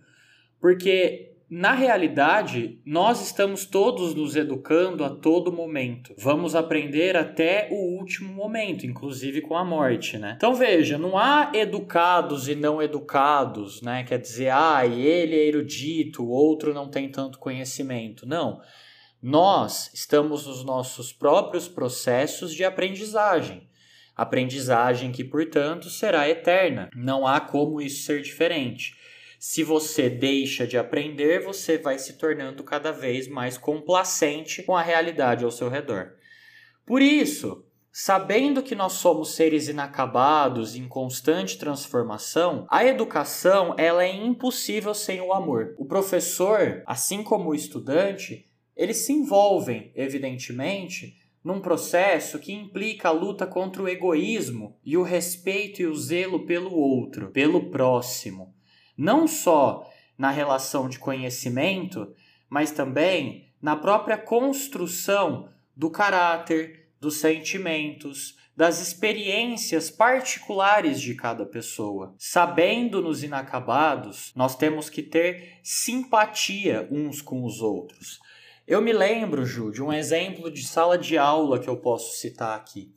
Porque 0.60 1.35
na 1.50 1.74
realidade, 1.74 2.82
nós 2.84 3.22
estamos 3.22 3.66
todos 3.66 4.16
nos 4.16 4.36
educando 4.36 5.04
a 5.04 5.12
todo 5.12 5.52
momento. 5.52 6.16
Vamos 6.18 6.56
aprender 6.56 7.16
até 7.16 7.68
o 7.72 7.98
último 8.00 8.34
momento, 8.34 8.86
inclusive 8.88 9.42
com 9.42 9.56
a 9.56 9.64
morte, 9.64 10.18
né? 10.18 10.34
Então 10.38 10.56
veja, 10.56 10.98
não 10.98 11.16
há 11.16 11.52
educados 11.54 12.48
e 12.48 12.56
não 12.56 12.82
educados, 12.82 13.80
né? 13.84 14.04
Quer 14.04 14.20
dizer, 14.20 14.50
ah, 14.50 14.88
ele 14.88 15.36
é 15.36 15.48
erudito, 15.48 16.24
o 16.24 16.30
outro 16.30 16.74
não 16.74 16.90
tem 16.90 17.10
tanto 17.10 17.38
conhecimento. 17.38 18.26
Não. 18.26 18.60
Nós 19.22 19.92
estamos 19.94 20.48
nos 20.48 20.64
nossos 20.64 21.14
próprios 21.14 21.68
processos 21.68 22.56
de 22.56 22.64
aprendizagem. 22.64 23.70
Aprendizagem 24.16 25.12
que, 25.12 25.24
portanto, 25.24 25.90
será 25.90 26.28
eterna. 26.28 26.90
Não 26.96 27.28
há 27.28 27.40
como 27.40 27.82
isso 27.82 28.04
ser 28.04 28.22
diferente. 28.22 28.94
Se 29.48 29.64
você 29.64 30.10
deixa 30.10 30.66
de 30.66 30.76
aprender, 30.76 31.40
você 31.44 31.78
vai 31.78 32.00
se 32.00 32.14
tornando 32.14 32.64
cada 32.64 32.92
vez 32.92 33.28
mais 33.28 33.60
complacente 33.60 34.64
com 34.64 34.76
a 34.76 34.82
realidade 34.82 35.46
ao 35.46 35.52
seu 35.52 35.70
redor. 35.70 36.16
Por 36.84 37.00
isso, 37.00 37.64
sabendo 37.92 38.64
que 38.64 38.74
nós 38.74 38.94
somos 38.94 39.36
seres 39.36 39.68
inacabados 39.68 40.76
em 40.76 40.88
constante 40.88 41.60
transformação, 41.60 42.66
a 42.72 42.84
educação 42.84 43.76
ela 43.78 44.04
é 44.04 44.12
impossível 44.12 44.96
sem 44.96 45.22
o 45.22 45.32
amor. 45.32 45.76
O 45.78 45.86
professor, 45.86 46.82
assim 46.84 47.22
como 47.22 47.52
o 47.52 47.56
estudante, 47.56 48.48
eles 48.76 48.98
se 49.06 49.14
envolvem, 49.14 49.92
evidentemente, 49.94 51.20
num 51.44 51.62
processo 51.62 52.40
que 52.40 52.52
implica 52.52 53.10
a 53.10 53.12
luta 53.12 53.46
contra 53.46 53.84
o 53.84 53.88
egoísmo 53.88 54.76
e 54.84 54.98
o 54.98 55.04
respeito 55.04 55.84
e 55.84 55.86
o 55.86 55.96
zelo 55.96 56.48
pelo 56.48 56.74
outro, 56.74 57.30
pelo 57.30 57.70
próximo. 57.70 58.55
Não 58.98 59.28
só 59.28 59.90
na 60.18 60.32
relação 60.32 60.88
de 60.88 61.00
conhecimento, 61.00 62.14
mas 62.50 62.72
também 62.72 63.52
na 63.62 63.76
própria 63.76 64.18
construção 64.18 65.50
do 65.76 65.90
caráter, 65.90 66.90
dos 67.00 67.18
sentimentos, 67.18 68.36
das 68.56 68.80
experiências 68.80 69.92
particulares 69.92 71.02
de 71.02 71.14
cada 71.14 71.46
pessoa. 71.46 72.16
Sabendo 72.18 73.02
nos 73.02 73.22
inacabados, 73.22 74.32
nós 74.36 74.56
temos 74.56 74.90
que 74.90 75.04
ter 75.04 75.60
simpatia 75.62 76.88
uns 76.90 77.22
com 77.22 77.44
os 77.44 77.62
outros. 77.62 78.20
Eu 78.66 78.82
me 78.82 78.94
lembro, 78.94 79.46
Ju, 79.46 79.72
de 79.72 79.84
um 79.84 79.92
exemplo 79.92 80.50
de 80.50 80.64
sala 80.64 80.98
de 80.98 81.18
aula 81.18 81.60
que 81.60 81.68
eu 81.68 81.78
posso 81.78 82.18
citar 82.18 82.58
aqui. 82.58 82.94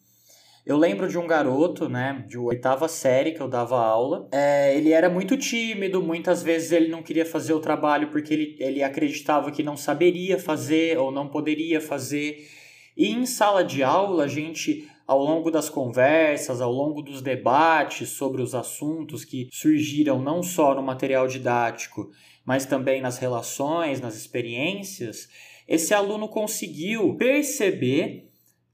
Eu 0.69 0.77
lembro 0.77 1.09
de 1.09 1.17
um 1.17 1.27
garoto, 1.27 1.89
né, 1.89 2.23
de 2.29 2.37
oitava 2.37 2.89
série 2.89 3.33
que 3.33 3.41
eu 3.41 3.49
dava 3.49 3.81
aula. 3.81 4.29
É, 4.31 4.77
ele 4.77 4.93
era 4.93 5.09
muito 5.09 5.35
tímido, 5.35 6.03
muitas 6.03 6.43
vezes 6.43 6.73
ele 6.73 6.89
não 6.89 7.03
queria 7.03 7.25
fazer 7.25 7.55
o 7.55 7.59
trabalho 7.59 8.11
porque 8.11 8.35
ele, 8.35 8.57
ele 8.61 8.83
acreditava 8.83 9.51
que 9.51 9.63
não 9.63 9.79
saberia 9.79 10.39
fazer 10.39 10.99
ou 10.99 11.11
não 11.11 11.27
poderia 11.27 11.81
fazer. 11.81 12.47
E 12.95 13.09
em 13.09 13.25
sala 13.25 13.65
de 13.65 13.83
aula, 13.83 14.25
a 14.25 14.29
gente, 14.29 14.87
ao 15.07 15.25
longo 15.25 15.51
das 15.51 15.71
conversas, 15.71 16.61
ao 16.61 16.71
longo 16.71 17.01
dos 17.01 17.23
debates 17.23 18.11
sobre 18.11 18.43
os 18.43 18.55
assuntos 18.55 19.25
que 19.25 19.49
surgiram 19.51 20.21
não 20.21 20.43
só 20.43 20.75
no 20.75 20.83
material 20.83 21.27
didático, 21.27 22.11
mas 22.45 22.67
também 22.67 23.01
nas 23.01 23.17
relações, 23.17 24.03
nas 24.03 24.15
experiências, 24.15 25.31
esse 25.67 25.95
aluno 25.95 26.29
conseguiu 26.29 27.17
perceber 27.17 28.28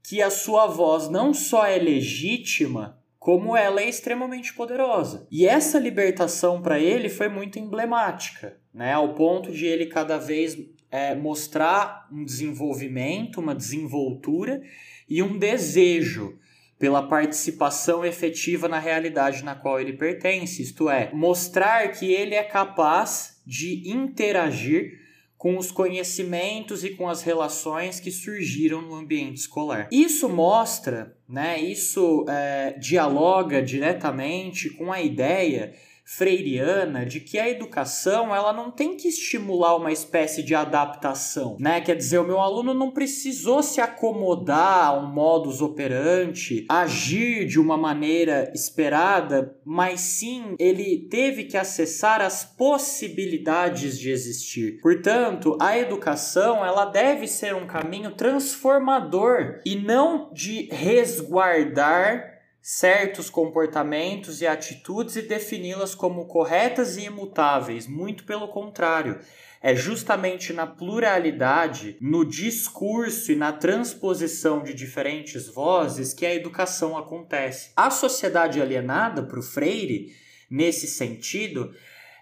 que 0.07 0.21
a 0.21 0.29
sua 0.29 0.67
voz 0.67 1.09
não 1.09 1.33
só 1.33 1.65
é 1.65 1.77
legítima, 1.77 2.99
como 3.17 3.57
ela 3.57 3.81
é 3.81 3.89
extremamente 3.89 4.53
poderosa. 4.53 5.27
E 5.31 5.47
essa 5.47 5.79
libertação 5.79 6.61
para 6.61 6.79
ele 6.79 7.09
foi 7.09 7.27
muito 7.27 7.57
emblemática, 7.57 8.55
né? 8.71 8.93
ao 8.93 9.15
ponto 9.15 9.51
de 9.51 9.65
ele 9.65 9.87
cada 9.87 10.19
vez 10.19 10.55
é, 10.91 11.15
mostrar 11.15 12.07
um 12.11 12.23
desenvolvimento, 12.23 13.39
uma 13.39 13.55
desenvoltura 13.55 14.61
e 15.09 15.23
um 15.23 15.39
desejo 15.39 16.37
pela 16.77 17.07
participação 17.07 18.05
efetiva 18.05 18.67
na 18.67 18.77
realidade 18.77 19.43
na 19.43 19.55
qual 19.55 19.79
ele 19.79 19.93
pertence, 19.93 20.61
isto 20.61 20.87
é, 20.87 21.09
mostrar 21.13 21.87
que 21.93 22.13
ele 22.13 22.35
é 22.35 22.43
capaz 22.43 23.41
de 23.43 23.89
interagir 23.89 25.04
com 25.37 25.57
os 25.57 25.71
conhecimentos 25.71 26.83
e 26.83 26.91
com 26.91 27.07
as 27.07 27.21
relações 27.21 27.99
que 27.99 28.11
surgiram 28.11 28.81
no 28.81 28.95
ambiente 28.95 29.37
escolar. 29.37 29.89
Isso 29.91 30.29
mostra, 30.29 31.15
né, 31.27 31.59
isso 31.59 32.25
é, 32.27 32.77
dialoga 32.79 33.61
diretamente 33.61 34.69
com 34.69 34.91
a 34.91 35.01
ideia 35.01 35.73
freiriana 36.05 37.03
de 37.03 37.19
que 37.19 37.39
a 37.39 37.49
educação 37.49 38.33
ela 38.33 38.53
não 38.53 38.69
tem 38.69 38.95
que 38.95 39.07
estimular 39.07 39.75
uma 39.75 39.91
espécie 39.91 40.43
de 40.43 40.53
adaptação, 40.53 41.57
né? 41.59 41.81
Quer 41.81 41.95
dizer, 41.95 42.19
o 42.19 42.27
meu 42.27 42.39
aluno 42.39 42.75
não 42.75 42.91
precisou 42.91 43.63
se 43.63 43.81
acomodar 43.81 44.89
a 44.89 44.99
um 44.99 45.11
modus 45.11 45.61
operandi, 45.61 46.65
agir 46.69 47.47
de 47.47 47.59
uma 47.59 47.75
maneira 47.75 48.51
esperada, 48.53 49.57
mas 49.65 49.99
sim 49.99 50.55
ele 50.59 51.07
teve 51.09 51.45
que 51.45 51.57
acessar 51.57 52.21
as 52.21 52.45
possibilidades 52.45 53.99
de 53.99 54.11
existir. 54.11 54.79
Portanto, 54.81 55.57
a 55.59 55.77
educação 55.77 56.63
ela 56.63 56.85
deve 56.85 57.27
ser 57.27 57.55
um 57.55 57.65
caminho 57.65 58.11
transformador 58.11 59.59
e 59.65 59.75
não 59.75 60.31
de 60.31 60.69
resguardar 60.71 62.34
certos 62.67 63.29
comportamentos 63.29 64.41
e 64.41 64.47
atitudes 64.47 65.15
e 65.15 65.21
defini-las 65.21 65.93
como 65.93 66.25
corretas 66.25 66.97
e 66.97 67.01
imutáveis. 67.01 67.85
Muito 67.85 68.23
pelo 68.23 68.47
contrário. 68.47 69.19
É 69.61 69.75
justamente 69.75 70.51
na 70.51 70.65
pluralidade, 70.65 71.95
no 72.01 72.25
discurso 72.25 73.31
e 73.31 73.35
na 73.35 73.53
transposição 73.53 74.63
de 74.63 74.73
diferentes 74.73 75.47
vozes 75.47 76.11
que 76.11 76.25
a 76.25 76.33
educação 76.33 76.97
acontece. 76.97 77.69
A 77.75 77.91
sociedade 77.91 78.59
alienada, 78.59 79.21
para 79.21 79.39
o 79.39 79.43
Freire, 79.43 80.15
nesse 80.49 80.87
sentido, 80.87 81.71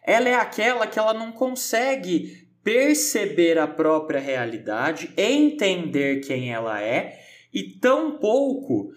ela 0.03 0.27
é 0.27 0.35
aquela 0.35 0.85
que 0.85 0.99
ela 0.99 1.13
não 1.13 1.31
consegue 1.31 2.49
perceber 2.61 3.57
a 3.57 3.65
própria 3.65 4.19
realidade, 4.19 5.09
entender 5.15 6.19
quem 6.19 6.51
ela 6.51 6.81
é 6.81 7.17
e 7.53 7.63
tampouco 7.79 8.91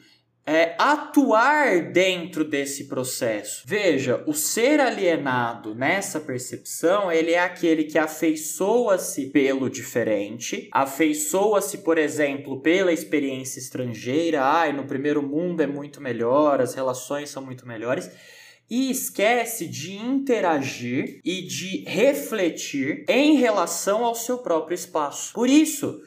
é, 0.47 0.77
atuar 0.79 1.91
dentro 1.91 2.45
desse 2.45 2.85
processo. 2.85 3.65
Veja, 3.67 4.23
o 4.27 4.33
ser 4.33 4.79
alienado 4.79 5.75
nessa 5.75 6.21
percepção, 6.21 7.11
ele 7.11 7.33
é 7.33 7.41
aquele 7.41 7.85
que 7.85 7.99
afeiçoa-se 7.99 9.27
pelo 9.31 9.69
diferente, 9.69 10.69
afeiçoa-se, 10.71 11.79
por 11.79 11.99
exemplo, 11.99 12.61
pela 12.61 12.93
experiência 12.93 13.59
estrangeira, 13.59 14.45
ai, 14.45 14.73
no 14.73 14.85
primeiro 14.85 15.21
mundo 15.21 15.63
é 15.63 15.67
muito 15.67 16.01
melhor, 16.01 16.61
as 16.61 16.75
relações 16.75 17.29
são 17.29 17.45
muito 17.45 17.67
melhores, 17.67 18.09
e 18.71 18.91
esquece 18.91 19.67
de 19.67 19.97
interagir 19.97 21.21
e 21.25 21.43
de 21.43 21.85
refletir 21.89 23.05
em 23.09 23.37
relação 23.37 24.05
ao 24.05 24.15
seu 24.15 24.39
próprio 24.39 24.75
espaço. 24.75 25.33
Por 25.33 25.49
isso, 25.49 26.01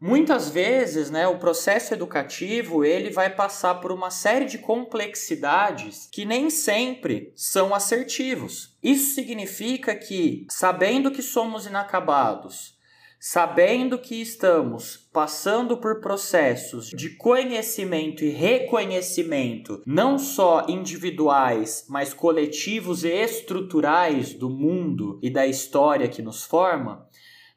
Muitas 0.00 0.48
vezes, 0.48 1.10
né, 1.10 1.26
o 1.26 1.38
processo 1.38 1.92
educativo 1.92 2.84
ele 2.84 3.10
vai 3.10 3.34
passar 3.34 3.74
por 3.76 3.90
uma 3.90 4.10
série 4.10 4.44
de 4.44 4.58
complexidades 4.58 6.08
que 6.12 6.24
nem 6.24 6.50
sempre 6.50 7.32
são 7.34 7.74
assertivos. 7.74 8.76
Isso 8.80 9.16
significa 9.16 9.96
que, 9.96 10.46
sabendo 10.48 11.10
que 11.10 11.20
somos 11.20 11.66
inacabados, 11.66 12.78
sabendo 13.20 13.98
que 13.98 14.20
estamos 14.22 15.08
passando 15.12 15.76
por 15.78 16.00
processos 16.00 16.90
de 16.90 17.16
conhecimento 17.16 18.24
e 18.24 18.30
reconhecimento, 18.30 19.82
não 19.84 20.16
só 20.16 20.64
individuais, 20.68 21.84
mas 21.88 22.14
coletivos 22.14 23.02
e 23.02 23.08
estruturais 23.08 24.32
do 24.32 24.48
mundo 24.48 25.18
e 25.20 25.28
da 25.28 25.44
história 25.44 26.06
que 26.06 26.22
nos 26.22 26.44
forma, 26.44 27.07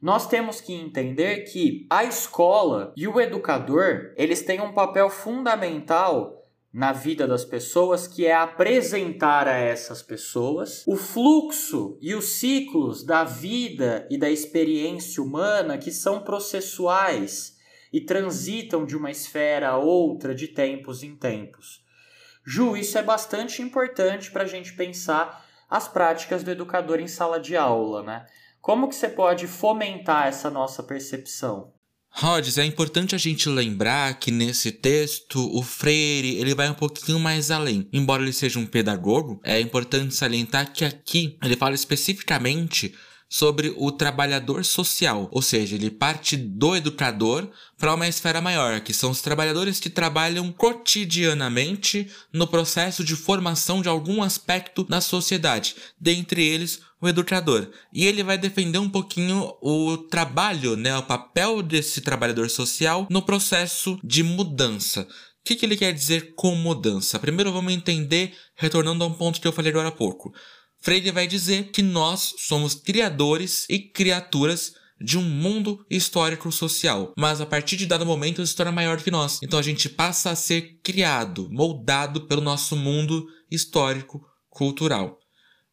nós 0.01 0.27
temos 0.27 0.59
que 0.59 0.73
entender 0.73 1.41
que 1.43 1.85
a 1.89 2.03
escola 2.03 2.91
e 2.97 3.07
o 3.07 3.21
educador, 3.21 4.13
eles 4.17 4.41
têm 4.41 4.59
um 4.59 4.73
papel 4.73 5.09
fundamental 5.09 6.41
na 6.73 6.93
vida 6.93 7.27
das 7.27 7.43
pessoas, 7.43 8.07
que 8.07 8.25
é 8.25 8.33
apresentar 8.33 9.47
a 9.47 9.57
essas 9.57 10.01
pessoas 10.01 10.83
o 10.87 10.95
fluxo 10.95 11.97
e 12.01 12.15
os 12.15 12.39
ciclos 12.39 13.03
da 13.03 13.23
vida 13.23 14.07
e 14.09 14.17
da 14.17 14.29
experiência 14.29 15.21
humana 15.21 15.77
que 15.77 15.91
são 15.91 16.21
processuais 16.21 17.57
e 17.91 17.99
transitam 17.99 18.85
de 18.85 18.95
uma 18.95 19.11
esfera 19.11 19.69
a 19.69 19.77
outra 19.77 20.33
de 20.33 20.47
tempos 20.47 21.03
em 21.03 21.15
tempos. 21.15 21.83
Ju, 22.43 22.75
isso 22.75 22.97
é 22.97 23.03
bastante 23.03 23.61
importante 23.61 24.31
para 24.31 24.43
a 24.43 24.47
gente 24.47 24.73
pensar 24.73 25.45
as 25.69 25.87
práticas 25.87 26.41
do 26.41 26.51
educador 26.51 26.99
em 26.99 27.07
sala 27.07 27.39
de 27.39 27.55
aula, 27.55 28.01
né? 28.01 28.25
Como 28.61 28.87
que 28.87 28.95
você 28.95 29.09
pode 29.09 29.47
fomentar 29.47 30.27
essa 30.27 30.49
nossa 30.49 30.83
percepção? 30.83 31.73
Rhodes, 32.13 32.57
é 32.57 32.65
importante 32.65 33.15
a 33.15 33.17
gente 33.17 33.49
lembrar 33.49 34.19
que 34.19 34.29
nesse 34.29 34.71
texto 34.71 35.49
o 35.57 35.63
Freire 35.63 36.35
ele 36.35 36.53
vai 36.53 36.69
um 36.69 36.73
pouquinho 36.73 37.19
mais 37.19 37.49
além. 37.49 37.89
Embora 37.91 38.21
ele 38.21 38.33
seja 38.33 38.59
um 38.59 38.65
pedagogo, 38.65 39.39
é 39.43 39.59
importante 39.59 40.13
salientar 40.13 40.71
que 40.73 40.85
aqui 40.85 41.37
ele 41.41 41.55
fala 41.55 41.73
especificamente 41.73 42.93
sobre 43.33 43.73
o 43.77 43.93
trabalhador 43.93 44.65
social, 44.65 45.29
ou 45.31 45.41
seja, 45.41 45.75
ele 45.75 45.89
parte 45.89 46.35
do 46.35 46.75
educador 46.75 47.47
para 47.77 47.93
uma 47.93 48.05
esfera 48.05 48.41
maior, 48.41 48.81
que 48.81 48.93
são 48.93 49.09
os 49.09 49.21
trabalhadores 49.21 49.79
que 49.79 49.89
trabalham 49.89 50.51
cotidianamente 50.51 52.11
no 52.33 52.45
processo 52.45 53.05
de 53.05 53.15
formação 53.15 53.81
de 53.81 53.87
algum 53.87 54.21
aspecto 54.21 54.83
da 54.83 54.99
sociedade, 54.99 55.77
dentre 55.97 56.45
eles 56.45 56.81
o 57.01 57.07
educador. 57.07 57.71
E 57.93 58.05
ele 58.05 58.21
vai 58.21 58.37
defender 58.37 58.79
um 58.79 58.89
pouquinho 58.89 59.53
o 59.61 59.97
trabalho, 59.97 60.75
né, 60.75 60.97
o 60.97 61.03
papel 61.03 61.61
desse 61.61 62.01
trabalhador 62.01 62.49
social 62.49 63.07
no 63.09 63.21
processo 63.21 63.97
de 64.03 64.23
mudança. 64.23 65.03
O 65.03 65.43
que, 65.45 65.55
que 65.55 65.65
ele 65.65 65.77
quer 65.77 65.93
dizer 65.93 66.35
com 66.35 66.53
mudança? 66.53 67.17
Primeiro 67.17 67.53
vamos 67.53 67.71
entender, 67.71 68.35
retornando 68.55 69.05
a 69.05 69.07
um 69.07 69.13
ponto 69.13 69.39
que 69.39 69.47
eu 69.47 69.53
falei 69.53 69.71
agora 69.71 69.87
há 69.87 69.91
pouco. 69.91 70.33
Freire 70.81 71.11
vai 71.11 71.27
dizer 71.27 71.71
que 71.71 71.83
nós 71.83 72.33
somos 72.39 72.73
criadores 72.73 73.65
e 73.69 73.79
criaturas 73.79 74.73
de 74.99 75.17
um 75.17 75.21
mundo 75.21 75.85
histórico 75.89 76.51
social, 76.51 77.13
mas 77.17 77.39
a 77.39 77.45
partir 77.45 77.77
de 77.77 77.85
dado 77.85 78.05
momento 78.05 78.45
se 78.45 78.55
torna 78.55 78.71
maior 78.71 79.01
que 79.01 79.11
nós. 79.11 79.39
Então 79.43 79.59
a 79.59 79.63
gente 79.63 79.87
passa 79.87 80.31
a 80.31 80.35
ser 80.35 80.79
criado, 80.83 81.49
moldado 81.51 82.27
pelo 82.27 82.41
nosso 82.41 82.75
mundo 82.75 83.27
histórico 83.49 84.25
cultural. 84.49 85.19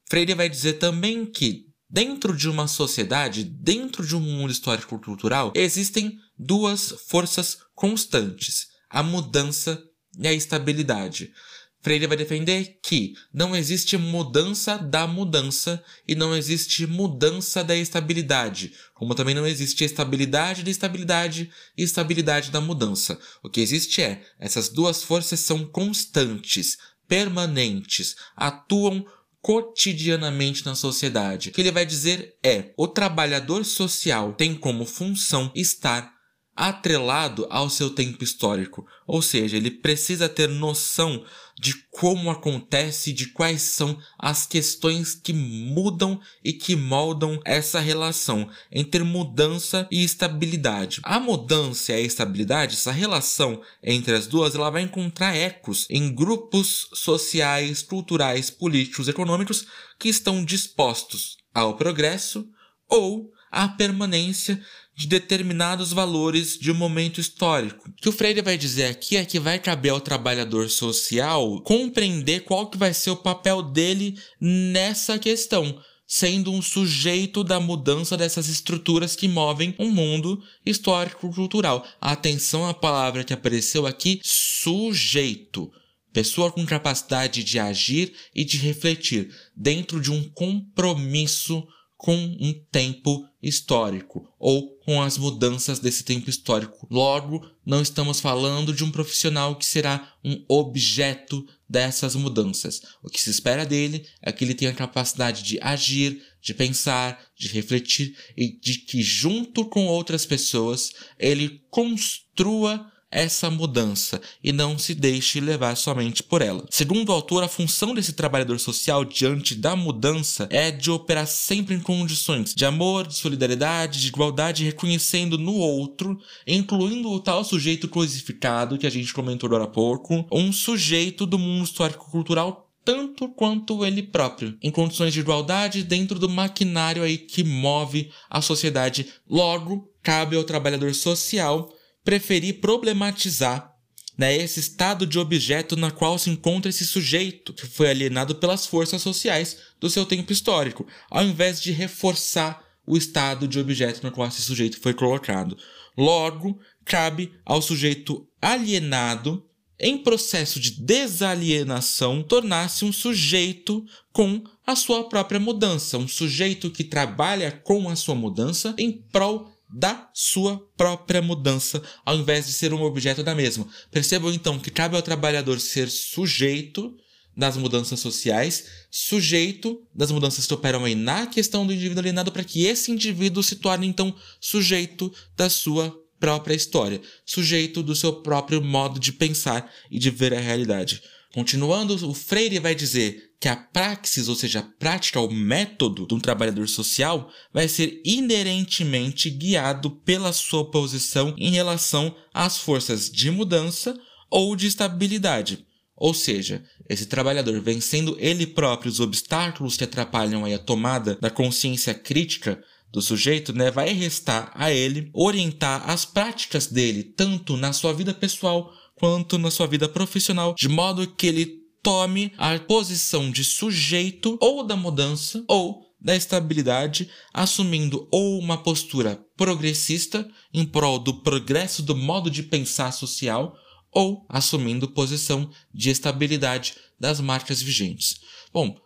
Freire 0.08 0.34
vai 0.34 0.48
dizer 0.48 0.74
também 0.74 1.26
que 1.26 1.66
dentro 1.88 2.36
de 2.36 2.48
uma 2.48 2.66
sociedade, 2.66 3.44
dentro 3.44 4.06
de 4.06 4.14
um 4.14 4.20
mundo 4.20 4.50
histórico 4.50 4.98
cultural, 4.98 5.52
existem 5.54 6.18
duas 6.38 6.94
forças 7.06 7.58
constantes: 7.74 8.68
a 8.90 9.02
mudança 9.02 9.82
e 10.18 10.26
a 10.26 10.32
estabilidade. 10.32 11.32
Freire 11.80 12.06
vai 12.06 12.16
defender 12.16 12.78
que 12.82 13.14
não 13.32 13.54
existe 13.54 13.97
mudança 13.97 14.76
da 14.76 15.06
mudança 15.06 15.82
e 16.06 16.14
não 16.14 16.37
existe 16.37 16.87
mudança 16.87 17.62
da 17.62 17.76
estabilidade, 17.76 18.73
como 18.94 19.14
também 19.14 19.35
não 19.35 19.47
existe 19.47 19.85
estabilidade 19.85 20.64
da 20.64 20.70
estabilidade 20.70 21.50
e 21.76 21.82
estabilidade 21.82 22.50
da 22.50 22.61
mudança. 22.61 23.18
O 23.42 23.49
que 23.49 23.61
existe 23.61 24.02
é, 24.02 24.23
essas 24.40 24.68
duas 24.68 25.02
forças 25.02 25.40
são 25.40 25.64
constantes, 25.64 26.76
permanentes, 27.06 28.16
atuam 28.37 29.06
cotidianamente 29.40 30.66
na 30.66 30.75
sociedade. 30.75 31.49
O 31.49 31.52
que 31.52 31.61
ele 31.61 31.70
vai 31.70 31.87
dizer 31.87 32.37
é: 32.42 32.73
o 32.76 32.88
trabalhador 32.88 33.64
social 33.64 34.32
tem 34.32 34.54
como 34.54 34.85
função 34.85 35.50
estar 35.54 36.17
atrelado 36.58 37.46
ao 37.50 37.70
seu 37.70 37.88
tempo 37.88 38.25
histórico, 38.25 38.84
ou 39.06 39.23
seja, 39.23 39.56
ele 39.56 39.71
precisa 39.71 40.28
ter 40.28 40.49
noção 40.49 41.25
de 41.56 41.73
como 41.88 42.30
acontece, 42.30 43.12
de 43.12 43.28
quais 43.28 43.62
são 43.62 43.97
as 44.18 44.44
questões 44.44 45.14
que 45.14 45.32
mudam 45.32 46.21
e 46.42 46.52
que 46.52 46.75
moldam 46.75 47.40
essa 47.44 47.78
relação 47.78 48.50
entre 48.73 49.04
mudança 49.04 49.86
e 49.88 50.02
estabilidade. 50.02 51.00
A 51.04 51.21
mudança 51.21 51.92
e 51.92 51.94
a 51.94 52.00
estabilidade, 52.00 52.75
essa 52.75 52.90
relação 52.90 53.62
entre 53.80 54.16
as 54.16 54.26
duas, 54.26 54.56
ela 54.56 54.68
vai 54.68 54.82
encontrar 54.82 55.36
ecos 55.36 55.86
em 55.88 56.12
grupos 56.12 56.88
sociais, 56.92 57.82
culturais, 57.82 58.50
políticos, 58.50 59.06
econômicos 59.06 59.64
que 59.97 60.08
estão 60.08 60.44
dispostos 60.44 61.36
ao 61.54 61.76
progresso 61.76 62.49
ou 62.88 63.30
à 63.50 63.68
permanência 63.68 64.60
de 64.99 65.06
determinados 65.06 65.93
valores 65.93 66.58
de 66.58 66.73
um 66.73 66.75
momento 66.75 67.21
histórico. 67.21 67.89
O 67.89 67.93
que 67.93 68.08
o 68.08 68.13
Freire 68.13 68.43
vai 68.43 68.58
dizer 68.58 68.87
aqui 68.87 69.17
é 69.17 69.25
que 69.25 69.39
vai 69.39 69.56
caber 69.61 69.93
ao 69.93 70.00
trabalhador 70.00 70.69
social 70.69 71.63
compreender 71.63 72.41
qual 72.41 72.67
que 72.67 72.76
vai 72.76 72.93
ser 72.93 73.11
o 73.11 73.17
papel 73.17 73.63
dele 73.63 74.19
nessa 74.41 75.17
questão, 75.17 75.80
sendo 76.04 76.50
um 76.50 76.61
sujeito 76.61 77.45
da 77.45 77.61
mudança 77.61 78.17
dessas 78.17 78.49
estruturas 78.49 79.15
que 79.15 79.28
movem 79.28 79.73
um 79.78 79.89
mundo 79.89 80.43
histórico-cultural. 80.67 81.87
Atenção 82.00 82.69
à 82.69 82.75
palavra 82.75 83.23
que 83.23 83.32
apareceu 83.32 83.87
aqui, 83.87 84.21
sujeito 84.25 85.71
pessoa 86.13 86.50
com 86.50 86.67
capacidade 86.67 87.45
de 87.45 87.61
agir 87.61 88.13
e 88.34 88.45
de 88.45 88.56
refletir 88.56 89.32
dentro 89.54 90.00
de 90.00 90.11
um 90.11 90.28
compromisso 90.30 91.65
com 91.99 92.15
um 92.15 92.54
tempo 92.71 93.28
histórico 93.43 94.32
ou 94.39 94.78
com 94.78 95.02
as 95.02 95.19
mudanças 95.19 95.80
desse 95.80 96.04
tempo 96.04 96.30
histórico. 96.30 96.87
Logo, 96.89 97.45
não 97.67 97.82
estamos 97.82 98.21
falando 98.21 98.73
de 98.73 98.84
um 98.84 98.91
profissional 98.91 99.56
que 99.56 99.67
será 99.67 100.15
um 100.25 100.45
objeto 100.49 101.45
dessas 101.69 102.15
mudanças. 102.15 102.80
O 103.02 103.11
que 103.11 103.21
se 103.21 103.30
espera 103.30 103.67
dele 103.67 104.06
é 104.23 104.30
que 104.30 104.45
ele 104.45 104.54
tenha 104.54 104.71
a 104.71 104.75
capacidade 104.75 105.43
de 105.43 105.58
agir, 105.61 106.23
de 106.41 106.54
pensar, 106.54 107.21
de 107.37 107.49
refletir 107.49 108.17
e 108.37 108.56
de 108.58 108.78
que, 108.78 109.02
junto 109.02 109.67
com 109.67 109.87
outras 109.87 110.25
pessoas, 110.25 110.93
ele 111.19 111.65
construa 111.69 112.91
essa 113.10 113.50
mudança 113.50 114.21
e 114.42 114.52
não 114.52 114.78
se 114.78 114.94
deixe 114.94 115.40
levar 115.40 115.76
somente 115.76 116.23
por 116.23 116.42
ela. 116.42 116.64
Segundo 116.71 117.08
o 117.08 117.12
autor, 117.12 117.42
a 117.42 117.49
função 117.49 117.94
desse 117.94 118.12
trabalhador 118.12 118.58
social 118.58 119.04
diante 119.04 119.54
da 119.54 119.75
mudança 119.75 120.47
é 120.50 120.71
de 120.71 120.90
operar 120.90 121.26
sempre 121.26 121.75
em 121.75 121.80
condições 121.80 122.54
de 122.54 122.64
amor, 122.64 123.06
de 123.06 123.14
solidariedade, 123.14 124.00
de 124.00 124.08
igualdade, 124.08 124.64
reconhecendo 124.64 125.38
no 125.38 125.54
outro, 125.54 126.18
incluindo 126.47 127.10
o 127.10 127.21
tal 127.21 127.44
sujeito 127.44 127.88
crucificado 127.88 128.78
que 128.78 128.86
a 128.86 128.90
gente 128.90 129.12
comentou 129.12 129.47
agora 129.47 129.64
há 129.64 129.68
pouco, 129.68 130.26
um 130.30 130.52
sujeito 130.52 131.26
do 131.26 131.38
mundo 131.38 131.64
histórico-cultural 131.64 132.66
tanto 132.84 133.28
quanto 133.28 133.84
ele 133.84 134.02
próprio, 134.02 134.56
em 134.62 134.71
condições 134.71 135.12
de 135.12 135.21
igualdade 135.21 135.82
dentro 135.82 136.18
do 136.18 136.26
maquinário 136.26 137.02
aí 137.02 137.18
que 137.18 137.44
move 137.44 138.10
a 138.30 138.40
sociedade. 138.40 139.06
Logo, 139.28 139.92
cabe 140.02 140.36
ao 140.36 140.42
trabalhador 140.42 140.94
social 140.94 141.71
preferi 142.08 142.54
problematizar 142.54 143.71
né, 144.16 144.34
esse 144.34 144.58
estado 144.60 145.06
de 145.06 145.18
objeto 145.18 145.76
na 145.76 145.90
qual 145.90 146.18
se 146.18 146.30
encontra 146.30 146.71
esse 146.71 146.86
sujeito 146.86 147.52
que 147.52 147.66
foi 147.66 147.90
alienado 147.90 148.36
pelas 148.36 148.64
forças 148.64 149.02
sociais 149.02 149.58
do 149.78 149.90
seu 149.90 150.06
tempo 150.06 150.32
histórico, 150.32 150.86
ao 151.10 151.23
invés 151.23 151.60
de 151.60 151.71
reforçar 151.71 152.64
o 152.86 152.97
estado 152.97 153.47
de 153.47 153.60
objeto 153.60 154.02
no 154.02 154.10
qual 154.10 154.26
esse 154.26 154.40
sujeito 154.40 154.80
foi 154.80 154.94
colocado. 154.94 155.54
Logo, 155.99 156.58
cabe 156.82 157.30
ao 157.44 157.60
sujeito 157.60 158.26
alienado, 158.40 159.44
em 159.78 159.99
processo 159.99 160.58
de 160.58 160.80
desalienação, 160.80 162.23
tornar-se 162.23 162.86
um 162.86 162.92
sujeito 162.92 163.84
com 164.14 164.42
a 164.66 164.75
sua 164.75 165.06
própria 165.10 165.38
mudança, 165.38 165.99
um 165.99 166.08
sujeito 166.08 166.71
que 166.71 166.84
trabalha 166.84 167.52
com 167.52 167.86
a 167.90 167.94
sua 167.94 168.14
mudança 168.14 168.75
em 168.78 168.90
prol 168.90 169.57
da 169.69 170.09
sua 170.15 170.59
própria 170.76 171.21
mudança, 171.21 171.83
ao 172.04 172.17
invés 172.17 172.47
de 172.47 172.52
ser 172.52 172.73
um 172.73 172.83
objeto 172.83 173.23
da 173.23 173.35
mesma. 173.35 173.67
Percebam 173.91 174.33
então 174.33 174.59
que 174.59 174.71
cabe 174.71 174.97
ao 174.97 175.02
trabalhador 175.02 175.61
ser 175.61 175.89
sujeito 175.91 176.97
das 177.37 177.57
mudanças 177.57 178.00
sociais, 178.00 178.67
sujeito 178.91 179.81
das 179.95 180.11
mudanças 180.11 180.45
que 180.45 180.54
operam 180.54 180.85
aí 180.85 180.97
na 180.97 181.26
questão 181.26 181.65
do 181.65 181.73
indivíduo 181.73 182.00
alienado, 182.00 182.33
para 182.33 182.43
que 182.43 182.67
esse 182.67 182.91
indivíduo 182.91 183.43
se 183.45 183.57
torne 183.57 183.87
então 183.87 184.15
sujeito 184.41 185.13
da 185.37 185.49
sua 185.49 185.97
própria 186.19 186.54
história, 186.54 187.00
sujeito 187.25 187.81
do 187.81 187.95
seu 187.95 188.23
próprio 188.23 188.61
modo 188.61 188.99
de 188.99 189.13
pensar 189.13 189.73
e 189.89 190.00
de 190.00 190.11
ver 190.11 190.35
a 190.35 190.41
realidade. 190.41 191.00
Continuando, 191.33 191.95
o 192.09 192.15
Freire 192.15 192.59
vai 192.59 192.75
dizer 192.75 193.27
que 193.40 193.48
a 193.48 193.54
praxis, 193.54 194.28
ou 194.28 194.34
seja, 194.34 194.60
a 194.60 194.62
prática, 194.62 195.20
o 195.20 195.32
método 195.32 196.06
de 196.06 196.14
um 196.14 196.20
trabalhador 196.20 196.68
social, 196.68 197.30
vai 197.52 197.68
ser 197.68 198.02
inerentemente 198.04 199.30
guiado 199.30 199.90
pela 199.90 200.32
sua 200.32 200.70
posição 200.70 201.34
em 201.38 201.50
relação 201.50 202.14
às 202.34 202.58
forças 202.58 203.08
de 203.08 203.30
mudança 203.30 203.98
ou 204.30 204.56
de 204.56 204.66
estabilidade. 204.66 205.64
Ou 205.96 206.14
seja, 206.14 206.64
esse 206.88 207.06
trabalhador 207.06 207.60
vencendo 207.60 208.16
ele 208.20 208.46
próprio 208.46 208.90
os 208.90 209.00
obstáculos 209.00 209.76
que 209.76 209.84
atrapalham 209.84 210.44
a 210.44 210.58
tomada 210.58 211.16
da 211.20 211.30
consciência 211.30 211.92
crítica 211.92 212.62
do 212.90 213.02
sujeito, 213.02 213.52
né, 213.52 213.70
vai 213.70 213.92
restar 213.92 214.50
a 214.54 214.72
ele 214.72 215.10
orientar 215.12 215.88
as 215.90 216.04
práticas 216.04 216.66
dele, 216.66 217.02
tanto 217.02 217.56
na 217.56 217.72
sua 217.72 217.92
vida 217.92 218.14
pessoal 218.14 218.72
quanto 218.94 219.38
na 219.38 219.50
sua 219.50 219.66
vida 219.66 219.88
profissional, 219.88 220.54
de 220.54 220.68
modo 220.68 221.06
que 221.06 221.26
ele 221.26 221.57
tome 221.82 222.32
a 222.36 222.58
posição 222.58 223.30
de 223.30 223.45
sujeito 223.45 224.36
ou 224.41 224.64
da 224.64 224.76
mudança 224.76 225.45
ou 225.49 225.86
da 226.00 226.14
estabilidade, 226.14 227.10
assumindo 227.34 228.06
ou 228.10 228.38
uma 228.38 228.62
postura 228.62 229.25
progressista 229.36 230.28
em 230.54 230.64
prol 230.64 230.99
do 230.99 231.23
progresso 231.23 231.82
do 231.82 231.97
modo 231.97 232.30
de 232.30 232.43
pensar 232.43 232.93
social, 232.93 233.56
ou 233.91 234.25
assumindo 234.28 234.88
posição 234.88 235.50
de 235.73 235.91
estabilidade 235.91 236.75
das 237.00 237.21
marcas 237.21 237.60
vigentes. 237.60 238.21
Bom, 238.52 238.78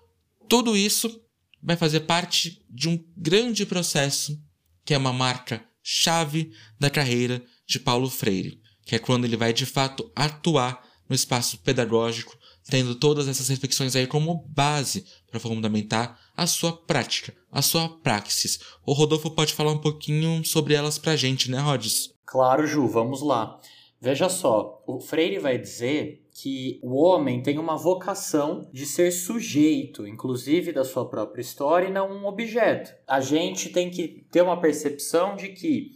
tudo 0.48 0.76
isso 0.76 1.20
vai 1.62 1.76
fazer 1.76 2.00
parte 2.00 2.64
de 2.70 2.88
um 2.88 3.02
grande 3.16 3.66
processo 3.66 4.40
que 4.84 4.94
é 4.94 4.98
uma 4.98 5.12
marca 5.12 5.64
chave 5.82 6.52
da 6.78 6.90
carreira 6.90 7.42
de 7.66 7.78
Paulo 7.78 8.08
Freire, 8.08 8.60
que 8.84 8.94
é 8.94 8.98
quando 8.98 9.24
ele 9.24 9.36
vai 9.36 9.52
de 9.52 9.66
fato 9.66 10.10
atuar 10.14 10.82
no 11.08 11.14
espaço 11.14 11.58
pedagógico, 11.58 12.36
tendo 12.68 12.94
todas 12.94 13.28
essas 13.28 13.48
reflexões 13.48 13.96
aí 13.96 14.06
como 14.06 14.44
base 14.48 15.04
para 15.30 15.40
fundamentar 15.40 16.18
a 16.36 16.46
sua 16.46 16.72
prática, 16.72 17.34
a 17.50 17.62
sua 17.62 17.88
praxis. 17.88 18.60
O 18.86 18.92
Rodolfo 18.92 19.30
pode 19.30 19.52
falar 19.52 19.72
um 19.72 19.80
pouquinho 19.80 20.44
sobre 20.44 20.74
elas 20.74 20.98
pra 20.98 21.16
gente, 21.16 21.50
né, 21.50 21.58
Rods? 21.58 22.12
Claro, 22.24 22.66
Ju, 22.66 22.86
vamos 22.88 23.22
lá. 23.22 23.60
Veja 24.00 24.28
só, 24.28 24.82
o 24.86 24.98
Freire 24.98 25.38
vai 25.38 25.56
dizer 25.56 26.26
que 26.34 26.80
o 26.82 26.96
homem 26.96 27.40
tem 27.40 27.58
uma 27.58 27.76
vocação 27.76 28.68
de 28.72 28.84
ser 28.84 29.12
sujeito, 29.12 30.06
inclusive 30.06 30.72
da 30.72 30.82
sua 30.82 31.08
própria 31.08 31.40
história, 31.40 31.86
e 31.86 31.92
não 31.92 32.10
um 32.10 32.26
objeto. 32.26 32.92
A 33.06 33.20
gente 33.20 33.68
tem 33.68 33.90
que 33.90 34.26
ter 34.30 34.42
uma 34.42 34.60
percepção 34.60 35.36
de 35.36 35.50
que 35.50 35.92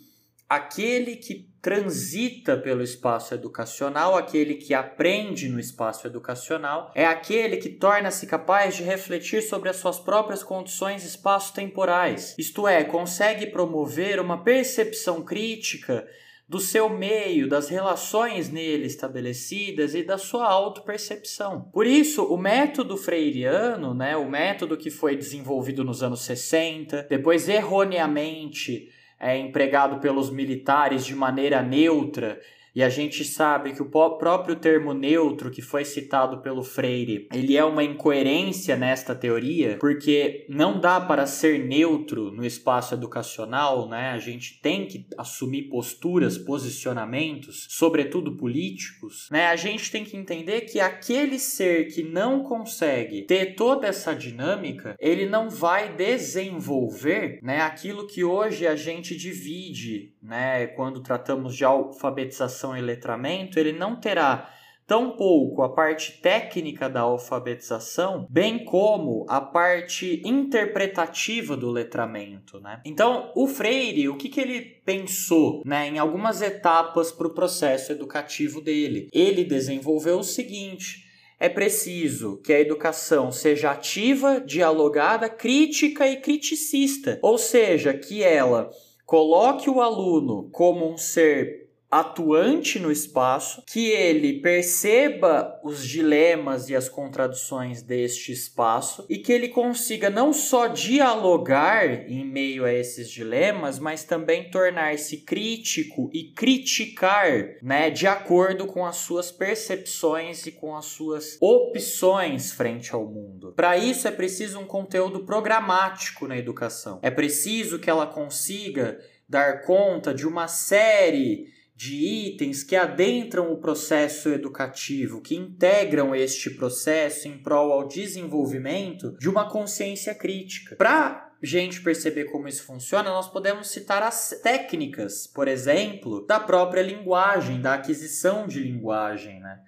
aquele 0.49 1.17
que 1.17 1.49
transita 1.67 2.57
pelo 2.57 2.81
espaço 2.81 3.35
educacional, 3.35 4.17
aquele 4.17 4.55
que 4.55 4.73
aprende 4.73 5.49
no 5.49 5.59
espaço 5.59 6.07
educacional, 6.07 6.93
é 6.95 7.05
aquele 7.05 7.57
que 7.57 7.69
torna-se 7.69 8.25
capaz 8.25 8.77
de 8.77 8.85
refletir 8.85 9.43
sobre 9.43 9.69
as 9.69 9.75
suas 9.75 9.99
próprias 9.99 10.45
condições 10.45 11.05
espaço-temporais. 11.05 12.37
Isto 12.39 12.69
é, 12.69 12.85
consegue 12.85 13.47
promover 13.47 14.21
uma 14.21 14.45
percepção 14.45 15.25
crítica 15.25 16.07
do 16.49 16.61
seu 16.61 16.89
meio, 16.89 17.49
das 17.49 17.69
relações 17.69 18.49
nele 18.49 18.87
estabelecidas 18.87 19.93
e 19.97 20.05
da 20.05 20.19
sua 20.19 20.47
autopercepção. 20.47 21.69
Por 21.73 21.85
isso, 21.85 22.23
o 22.27 22.37
método 22.37 22.97
freiriano, 22.97 23.93
né, 23.93 24.17
o 24.17 24.31
método 24.31 24.77
que 24.77 24.89
foi 24.89 25.17
desenvolvido 25.17 25.83
nos 25.83 26.01
anos 26.01 26.21
60, 26.21 27.09
depois 27.11 27.49
erroneamente 27.49 28.89
é 29.19 29.37
empregado 29.37 30.01
pelos 30.01 30.31
militares 30.31 31.05
de 31.05 31.15
maneira 31.15 31.63
neutra 31.63 32.41
e 32.77 32.83
a 32.83 32.91
gente 32.91 33.25
sabe 33.25 33.73
que 33.73 33.81
o 33.81 33.89
próprio 33.89 34.55
termo 34.55 34.93
neutro 34.93 35.51
que 35.51 35.63
foi 35.63 35.83
citado 35.83 36.43
pelo 36.43 36.63
Freire, 36.63 37.27
ele 37.33 37.57
é 37.57 37.65
uma 37.65 37.83
incoerência 37.83 38.77
nesta 38.77 39.15
teoria, 39.15 39.79
porque 39.81 40.45
não 40.47 40.79
dá 40.79 41.01
para 41.01 41.25
ser 41.25 41.65
neutro 41.67 42.31
no 42.31 42.45
espaço 42.45 42.93
educacional, 42.93 43.89
né? 43.89 44.11
A 44.11 44.19
gente 44.19 44.61
tem 44.61 44.87
que 44.87 45.07
assumir 45.17 45.71
posturas, 45.71 46.37
posicionamentos, 46.37 47.67
sobretudo 47.71 48.37
políticos, 48.37 49.27
né? 49.31 49.47
A 49.47 49.57
gente 49.57 49.91
tem 49.91 50.05
que 50.05 50.15
entender 50.15 50.61
que 50.63 50.79
aquele 50.79 51.39
ser 51.39 51.87
que 51.87 52.03
não 52.03 52.43
consegue 52.43 53.23
ter 53.23 53.55
toda 53.55 53.87
essa 53.87 54.15
dinâmica, 54.15 54.95
ele 55.01 55.25
não 55.25 55.49
vai 55.49 55.97
desenvolver, 55.97 57.39
né, 57.43 57.63
aquilo 57.63 58.07
que 58.07 58.23
hoje 58.23 58.67
a 58.67 58.77
gente 58.77 59.17
divide, 59.17 60.15
né, 60.27 60.67
quando 60.67 61.01
tratamos 61.01 61.55
de 61.55 61.65
alfabetização 61.65 62.77
e 62.77 62.81
letramento, 62.81 63.59
ele 63.59 63.73
não 63.73 63.97
terá 63.97 64.51
tampouco 64.87 65.63
a 65.63 65.69
parte 65.69 66.21
técnica 66.21 66.89
da 66.89 67.01
alfabetização, 67.01 68.27
bem 68.31 68.65
como 68.65 69.27
a 69.29 69.41
parte 69.41 70.23
interpretativa 70.25 71.57
do 71.57 71.71
letramento. 71.71 72.61
Né? 72.61 72.81
Então, 72.85 73.33
o 73.35 73.49
Freire, 73.49 74.09
o 74.09 74.17
que, 74.17 74.29
que 74.29 74.41
ele 74.41 74.61
pensou 74.85 75.63
né, 75.65 75.89
em 75.89 75.99
algumas 75.99 76.41
etapas 76.41 77.11
para 77.11 77.27
o 77.27 77.35
processo 77.35 77.91
educativo 77.91 78.61
dele? 78.61 79.09
Ele 79.13 79.45
desenvolveu 79.45 80.21
o 80.21 80.25
seguinte. 80.25 81.05
É 81.39 81.49
preciso 81.49 82.41
que 82.43 82.53
a 82.53 82.61
educação 82.61 83.31
seja 83.31 83.73
ativa, 83.73 84.41
dialogada, 84.41 85.29
crítica 85.29 86.07
e 86.07 86.17
criticista, 86.17 87.19
ou 87.21 87.37
seja, 87.37 87.93
que 87.93 88.23
ela 88.23 88.71
coloque 89.07 89.71
o 89.71 89.81
aluno 89.81 90.51
como 90.51 90.85
um 90.85 90.99
ser 90.99 91.66
atuante 91.91 92.79
no 92.79 92.91
espaço, 92.91 93.63
que 93.67 93.91
ele 93.91 94.41
perceba 94.41 95.59
os 95.63 95.87
dilemas 95.87 96.69
e 96.69 96.75
as 96.75 96.89
contradições 96.89 97.83
deste 97.83 98.33
espaço 98.33 99.07
e 99.09 99.19
que 99.19 99.33
ele 99.33 99.49
consiga 99.49 100.11
não 100.11 100.33
só 100.33 100.67
dialogar 100.67 102.11
em 102.11 102.25
meio 102.25 102.65
a 102.65 102.73
esses 102.73 103.11
dilemas, 103.11 103.79
mas 103.79 104.05
também 104.05 104.51
tornar-se 104.51 105.19
crítico 105.19 106.11
e 106.13 106.33
criticar, 106.33 107.57
né, 107.63 107.91
de 107.91 108.07
acordo 108.07 108.67
com 108.67 108.85
as 108.85 108.97
suas 108.97 109.31
percepções 109.31 110.47
e 110.47 110.53
com 110.53 110.77
as 110.77 110.87
suas 110.87 111.39
opções 111.41 112.53
frente 112.53 112.95
ao 112.95 113.07
mundo. 113.07 113.53
Para 113.55 113.77
isso 113.77 114.09
é 114.09 114.11
preciso 114.11 114.59
um 114.59 114.67
conteúdo 114.67 115.25
programático 115.25 116.27
na 116.27 116.37
educação. 116.37 116.99
É 117.03 117.11
preciso 117.11 117.79
que 117.79 117.89
ela 117.89 118.07
consiga 118.07 118.99
dar 119.29 119.63
conta 119.63 120.15
de 120.15 120.27
uma 120.27 120.49
série 120.49 121.56
de 121.77 121.95
itens 121.95 122.65
que 122.65 122.75
adentram 122.75 123.53
o 123.53 123.59
processo 123.59 124.31
educativo, 124.31 125.21
que 125.21 125.37
integram 125.37 126.15
este 126.15 126.49
processo 126.49 127.29
em 127.29 127.37
prol 127.37 127.71
ao 127.71 127.87
desenvolvimento 127.87 129.15
de 129.19 129.29
uma 129.29 129.51
consciência 129.51 130.15
crítica. 130.15 130.75
Para 130.75 131.35
gente 131.43 131.83
perceber 131.83 132.25
como 132.25 132.49
isso 132.49 132.65
funciona, 132.65 133.11
nós 133.11 133.29
podemos 133.29 133.69
citar 133.69 134.03
as 134.03 134.31
técnicas, 134.43 135.27
por 135.27 135.47
exemplo, 135.47 136.27
da 136.27 136.41
própria 136.41 136.81
linguagem, 136.81 137.61
da 137.61 137.75
aquisição 137.75 138.47
de 138.47 138.61
linguagem. 138.61 139.39
Né? 139.41 139.61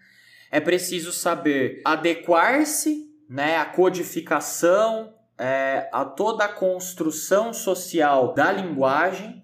É 0.51 0.61
preciso 0.61 1.13
saber 1.13 1.83
adequar-se 1.85 3.07
né, 3.29 3.59
à 3.59 3.67
codificação, 3.67 5.13
é, 5.37 5.91
a 5.93 6.07
toda 6.07 6.47
a 6.47 6.53
construção 6.53 7.53
social 7.53 8.33
da 8.33 8.51
linguagem 8.51 9.38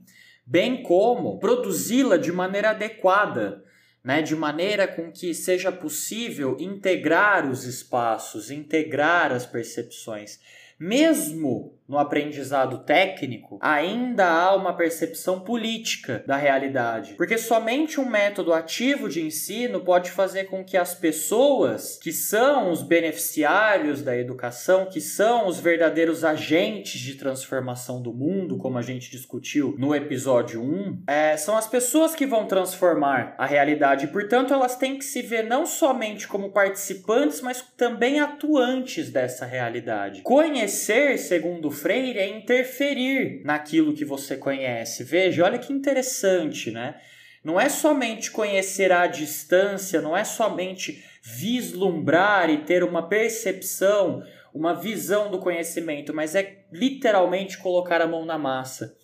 bem 0.47 0.83
como 0.83 1.39
produzi-la 1.39 2.17
de 2.17 2.31
maneira 2.33 2.71
adequada, 2.71 3.65
né, 4.03 4.21
de 4.21 4.37
maneira 4.37 4.87
com 4.87 5.11
que 5.11 5.33
seja 5.33 5.73
possível 5.73 6.57
integrar 6.61 7.51
os 7.51 7.65
espaços, 7.65 8.51
integrar 8.51 9.33
as 9.33 9.47
percepções. 9.47 10.39
Mesmo 10.79 11.79
no 11.87 11.99
aprendizado 11.99 12.79
técnico, 12.79 13.59
ainda 13.61 14.27
há 14.27 14.55
uma 14.55 14.75
percepção 14.75 15.41
política 15.41 16.25
da 16.27 16.37
realidade, 16.37 17.15
porque 17.15 17.37
somente 17.37 18.01
um 18.01 18.09
método 18.09 18.53
ativo 18.53 19.09
de 19.09 19.21
ensino 19.21 19.81
pode 19.81 20.11
fazer 20.11 20.45
com 20.45 20.65
que 20.65 20.77
as 20.77 20.95
pessoas 20.95 21.99
que 22.03 22.13
são 22.13 22.71
os 22.71 22.83
beneficiários 22.83 24.03
da 24.03 24.17
educação, 24.17 24.87
que 24.87 25.01
são 25.01 25.47
os 25.47 25.61
verdadeiros 25.61 26.25
agentes 26.25 27.01
de 27.01 27.15
transformação 27.15 28.01
do 28.01 28.13
mundo, 28.13 28.57
como 28.57 28.79
a 28.79 28.83
gente 28.83 29.11
discutiu 29.11 29.75
no 29.79 29.95
episódio 29.95 30.63
1, 30.63 31.03
é, 31.07 31.37
são 31.37 31.57
as 31.57 31.67
pessoas 31.67 32.15
que 32.15 32.27
vão 32.27 32.47
transformar 32.47 33.35
a 33.37 33.45
realidade, 33.45 34.07
e, 34.07 34.09
portanto, 34.09 34.55
elas 34.55 34.77
têm 34.77 34.97
que 34.97 35.05
se 35.05 35.21
ver 35.21 35.45
não 35.45 35.67
somente 35.67 36.27
como 36.27 36.51
participantes, 36.51 37.41
mas 37.41 37.63
também 37.77 38.21
atuantes 38.21 39.11
dessa 39.11 39.45
realidade. 39.45 40.23
Conhecer, 40.23 41.19
segundo 41.19 41.74
Freire 41.75 42.19
é 42.19 42.29
interferir 42.29 43.43
naquilo 43.45 43.95
que 43.95 44.05
você 44.05 44.37
conhece. 44.37 45.05
Veja, 45.05 45.45
olha 45.45 45.59
que 45.59 45.73
interessante, 45.73 46.71
né? 46.71 46.95
Não 47.43 47.61
é 47.61 47.69
somente 47.69 48.31
conhecer 48.31 48.91
à 48.91 49.07
distância, 49.07 50.01
não 50.01 50.17
é 50.17 50.25
somente 50.25 51.05
vislumbrar 51.23 52.49
e 52.49 52.65
ter 52.65 52.83
uma 52.83 53.07
percepção, 53.09 54.23
uma 54.55 54.73
visão 54.73 55.31
do 55.31 55.39
conhecimento, 55.39 56.15
mas 56.15 56.35
é 56.35 56.65
literalmente 56.73 57.59
colocar 57.59 58.01
a 58.01 58.07
mão 58.07 58.25
na 58.25 58.39
massa. 58.39 58.97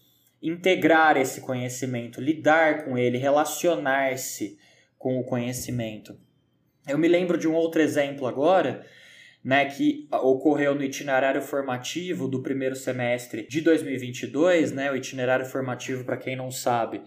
integrar 0.42 1.16
esse 1.16 1.40
conhecimento, 1.40 2.20
lidar 2.20 2.84
com 2.84 2.96
ele, 2.96 3.18
relacionar-se 3.18 4.58
com 4.98 5.18
o 5.18 5.24
conhecimento. 5.24 6.18
Eu 6.88 6.98
me 6.98 7.08
lembro 7.08 7.36
de 7.36 7.46
um 7.46 7.54
outro 7.54 7.80
exemplo 7.80 8.26
agora, 8.26 8.84
né, 9.42 9.64
que 9.64 10.06
ocorreu 10.12 10.74
no 10.74 10.82
itinerário 10.82 11.40
formativo 11.40 12.28
do 12.28 12.42
primeiro 12.42 12.76
semestre 12.76 13.46
de 13.48 13.60
2022, 13.60 14.72
né, 14.72 14.90
o 14.90 14.96
itinerário 14.96 15.46
formativo, 15.46 16.04
para 16.04 16.16
quem 16.16 16.36
não 16.36 16.50
sabe, 16.50 17.02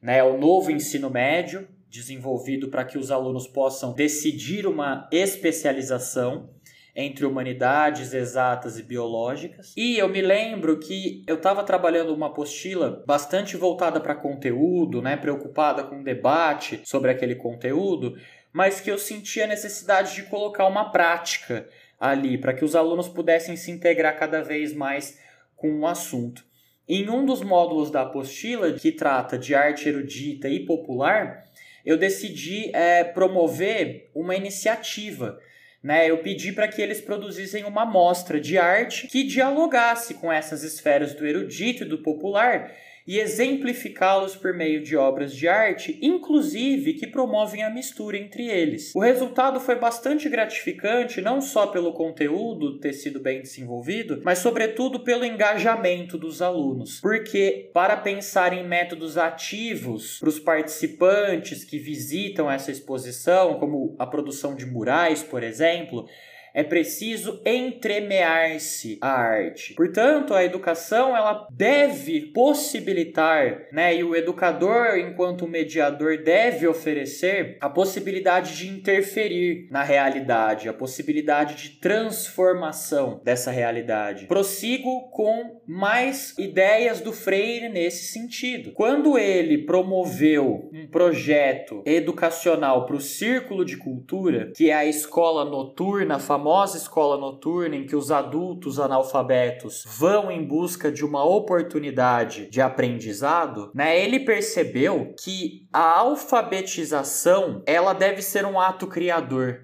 né, 0.00 0.18
é 0.18 0.24
o 0.24 0.38
novo 0.38 0.70
ensino 0.70 1.10
médio, 1.10 1.68
desenvolvido 1.88 2.68
para 2.68 2.84
que 2.84 2.98
os 2.98 3.10
alunos 3.10 3.46
possam 3.46 3.92
decidir 3.92 4.66
uma 4.66 5.08
especialização 5.12 6.50
entre 6.96 7.26
humanidades 7.26 8.12
exatas 8.14 8.78
e 8.78 8.82
biológicas. 8.82 9.74
E 9.76 9.98
eu 9.98 10.08
me 10.08 10.22
lembro 10.22 10.78
que 10.78 11.24
eu 11.26 11.36
estava 11.36 11.64
trabalhando 11.64 12.14
uma 12.14 12.28
apostila 12.28 13.02
bastante 13.06 13.56
voltada 13.56 14.00
para 14.00 14.14
conteúdo, 14.14 15.02
né, 15.02 15.16
preocupada 15.16 15.82
com 15.82 16.00
o 16.00 16.04
debate 16.04 16.80
sobre 16.84 17.10
aquele 17.10 17.34
conteúdo, 17.34 18.14
mas 18.54 18.80
que 18.80 18.90
eu 18.90 18.96
sentia 18.96 19.44
a 19.44 19.48
necessidade 19.48 20.14
de 20.14 20.22
colocar 20.22 20.66
uma 20.66 20.90
prática 20.90 21.68
ali 22.00 22.38
para 22.38 22.54
que 22.54 22.64
os 22.64 22.76
alunos 22.76 23.08
pudessem 23.08 23.56
se 23.56 23.70
integrar 23.70 24.16
cada 24.16 24.40
vez 24.40 24.72
mais 24.72 25.18
com 25.56 25.80
o 25.80 25.86
assunto. 25.86 26.44
Em 26.88 27.10
um 27.10 27.26
dos 27.26 27.42
módulos 27.42 27.90
da 27.90 28.02
apostila, 28.02 28.72
que 28.72 28.92
trata 28.92 29.36
de 29.36 29.54
arte 29.54 29.88
erudita 29.88 30.48
e 30.48 30.64
popular, 30.64 31.44
eu 31.84 31.98
decidi 31.98 32.70
é, 32.74 33.02
promover 33.02 34.10
uma 34.14 34.36
iniciativa 34.36 35.38
né, 35.84 36.08
eu 36.08 36.16
pedi 36.22 36.50
para 36.50 36.66
que 36.66 36.80
eles 36.80 37.02
produzissem 37.02 37.62
uma 37.64 37.84
mostra 37.84 38.40
de 38.40 38.56
arte 38.56 39.06
que 39.06 39.22
dialogasse 39.22 40.14
com 40.14 40.32
essas 40.32 40.62
esferas 40.62 41.12
do 41.12 41.26
erudito 41.26 41.84
e 41.84 41.86
do 41.86 41.98
popular 41.98 42.72
e 43.06 43.18
exemplificá-los 43.18 44.34
por 44.34 44.54
meio 44.54 44.82
de 44.82 44.96
obras 44.96 45.34
de 45.34 45.46
arte, 45.46 45.98
inclusive 46.00 46.94
que 46.94 47.06
promovem 47.06 47.62
a 47.62 47.70
mistura 47.70 48.16
entre 48.16 48.48
eles. 48.48 48.94
O 48.94 49.00
resultado 49.00 49.60
foi 49.60 49.74
bastante 49.74 50.28
gratificante, 50.28 51.20
não 51.20 51.40
só 51.40 51.66
pelo 51.66 51.92
conteúdo 51.92 52.78
ter 52.78 52.94
sido 52.94 53.20
bem 53.20 53.42
desenvolvido, 53.42 54.20
mas 54.24 54.38
sobretudo 54.38 55.00
pelo 55.00 55.24
engajamento 55.24 56.16
dos 56.16 56.40
alunos. 56.40 57.00
Porque 57.00 57.70
para 57.74 57.96
pensar 57.96 58.52
em 58.52 58.66
métodos 58.66 59.18
ativos 59.18 60.18
para 60.18 60.28
os 60.28 60.38
participantes 60.38 61.64
que 61.64 61.78
visitam 61.78 62.50
essa 62.50 62.70
exposição, 62.70 63.58
como 63.58 63.94
a 63.98 64.06
produção 64.06 64.54
de 64.54 64.64
murais, 64.64 65.22
por 65.22 65.42
exemplo, 65.42 66.06
é 66.54 66.62
preciso 66.62 67.40
entremear-se 67.44 68.96
a 69.00 69.10
arte. 69.10 69.74
Portanto, 69.74 70.32
a 70.32 70.44
educação 70.44 71.16
ela 71.16 71.48
deve 71.50 72.32
possibilitar, 72.32 73.66
né, 73.72 73.96
e 73.96 74.04
o 74.04 74.14
educador, 74.14 74.96
enquanto 74.96 75.48
mediador, 75.48 76.22
deve 76.22 76.68
oferecer 76.68 77.58
a 77.60 77.68
possibilidade 77.68 78.56
de 78.56 78.68
interferir 78.68 79.66
na 79.68 79.82
realidade, 79.82 80.68
a 80.68 80.72
possibilidade 80.72 81.56
de 81.56 81.80
transformação 81.80 83.20
dessa 83.24 83.50
realidade. 83.50 84.26
Prossigo 84.26 85.10
com 85.10 85.60
mais 85.66 86.38
ideias 86.38 87.00
do 87.00 87.12
Freire 87.12 87.68
nesse 87.68 88.12
sentido. 88.12 88.70
Quando 88.72 89.18
ele 89.18 89.58
promoveu 89.58 90.70
um 90.72 90.86
projeto 90.86 91.82
educacional 91.84 92.86
para 92.86 92.94
o 92.94 93.00
Círculo 93.00 93.64
de 93.64 93.76
Cultura, 93.76 94.52
que 94.54 94.70
é 94.70 94.74
a 94.74 94.86
escola 94.86 95.44
noturna 95.44 96.20
famosa 96.20 96.43
famosa 96.44 96.76
escola 96.76 97.16
noturna 97.16 97.74
em 97.74 97.86
que 97.86 97.96
os 97.96 98.10
adultos 98.10 98.78
analfabetos 98.78 99.82
vão 99.86 100.30
em 100.30 100.46
busca 100.46 100.92
de 100.92 101.02
uma 101.02 101.24
oportunidade 101.24 102.50
de 102.50 102.60
aprendizado, 102.60 103.70
né, 103.74 103.98
ele 103.98 104.26
percebeu 104.26 105.14
que 105.18 105.66
a 105.72 106.00
alfabetização 106.00 107.62
ela 107.64 107.94
deve 107.94 108.20
ser 108.20 108.44
um 108.44 108.60
ato 108.60 108.86
criador, 108.86 109.62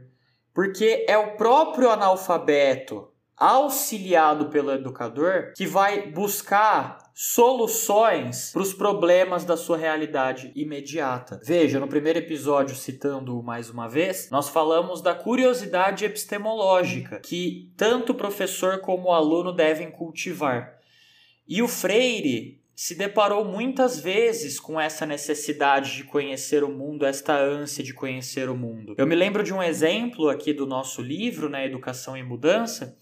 porque 0.54 1.04
é 1.06 1.18
o 1.18 1.36
próprio 1.36 1.90
analfabeto 1.90 3.09
auxiliado 3.40 4.50
pelo 4.50 4.70
educador 4.70 5.54
que 5.56 5.66
vai 5.66 6.10
buscar 6.10 7.10
soluções 7.14 8.52
para 8.52 8.60
os 8.60 8.74
problemas 8.74 9.46
da 9.46 9.56
sua 9.56 9.78
realidade 9.78 10.52
imediata. 10.54 11.40
Veja, 11.42 11.80
no 11.80 11.88
primeiro 11.88 12.18
episódio, 12.18 12.76
citando 12.76 13.42
mais 13.42 13.70
uma 13.70 13.88
vez, 13.88 14.28
nós 14.30 14.50
falamos 14.50 15.00
da 15.00 15.14
curiosidade 15.14 16.04
epistemológica 16.04 17.18
que 17.20 17.72
tanto 17.78 18.12
o 18.12 18.14
professor 18.14 18.80
como 18.80 19.08
o 19.08 19.12
aluno 19.12 19.52
devem 19.52 19.90
cultivar. 19.90 20.78
E 21.48 21.62
o 21.62 21.68
Freire 21.68 22.60
se 22.76 22.94
deparou 22.94 23.44
muitas 23.44 24.00
vezes 24.00 24.58
com 24.58 24.80
essa 24.80 25.04
necessidade 25.04 25.96
de 25.96 26.04
conhecer 26.04 26.64
o 26.64 26.70
mundo, 26.70 27.04
esta 27.04 27.38
ânsia 27.38 27.84
de 27.84 27.92
conhecer 27.92 28.48
o 28.48 28.56
mundo. 28.56 28.94
Eu 28.96 29.06
me 29.06 29.14
lembro 29.14 29.42
de 29.42 29.52
um 29.52 29.62
exemplo 29.62 30.30
aqui 30.30 30.52
do 30.52 30.66
nosso 30.66 31.02
livro, 31.02 31.48
né, 31.50 31.66
Educação 31.66 32.16
e 32.16 32.22
Mudança, 32.22 32.96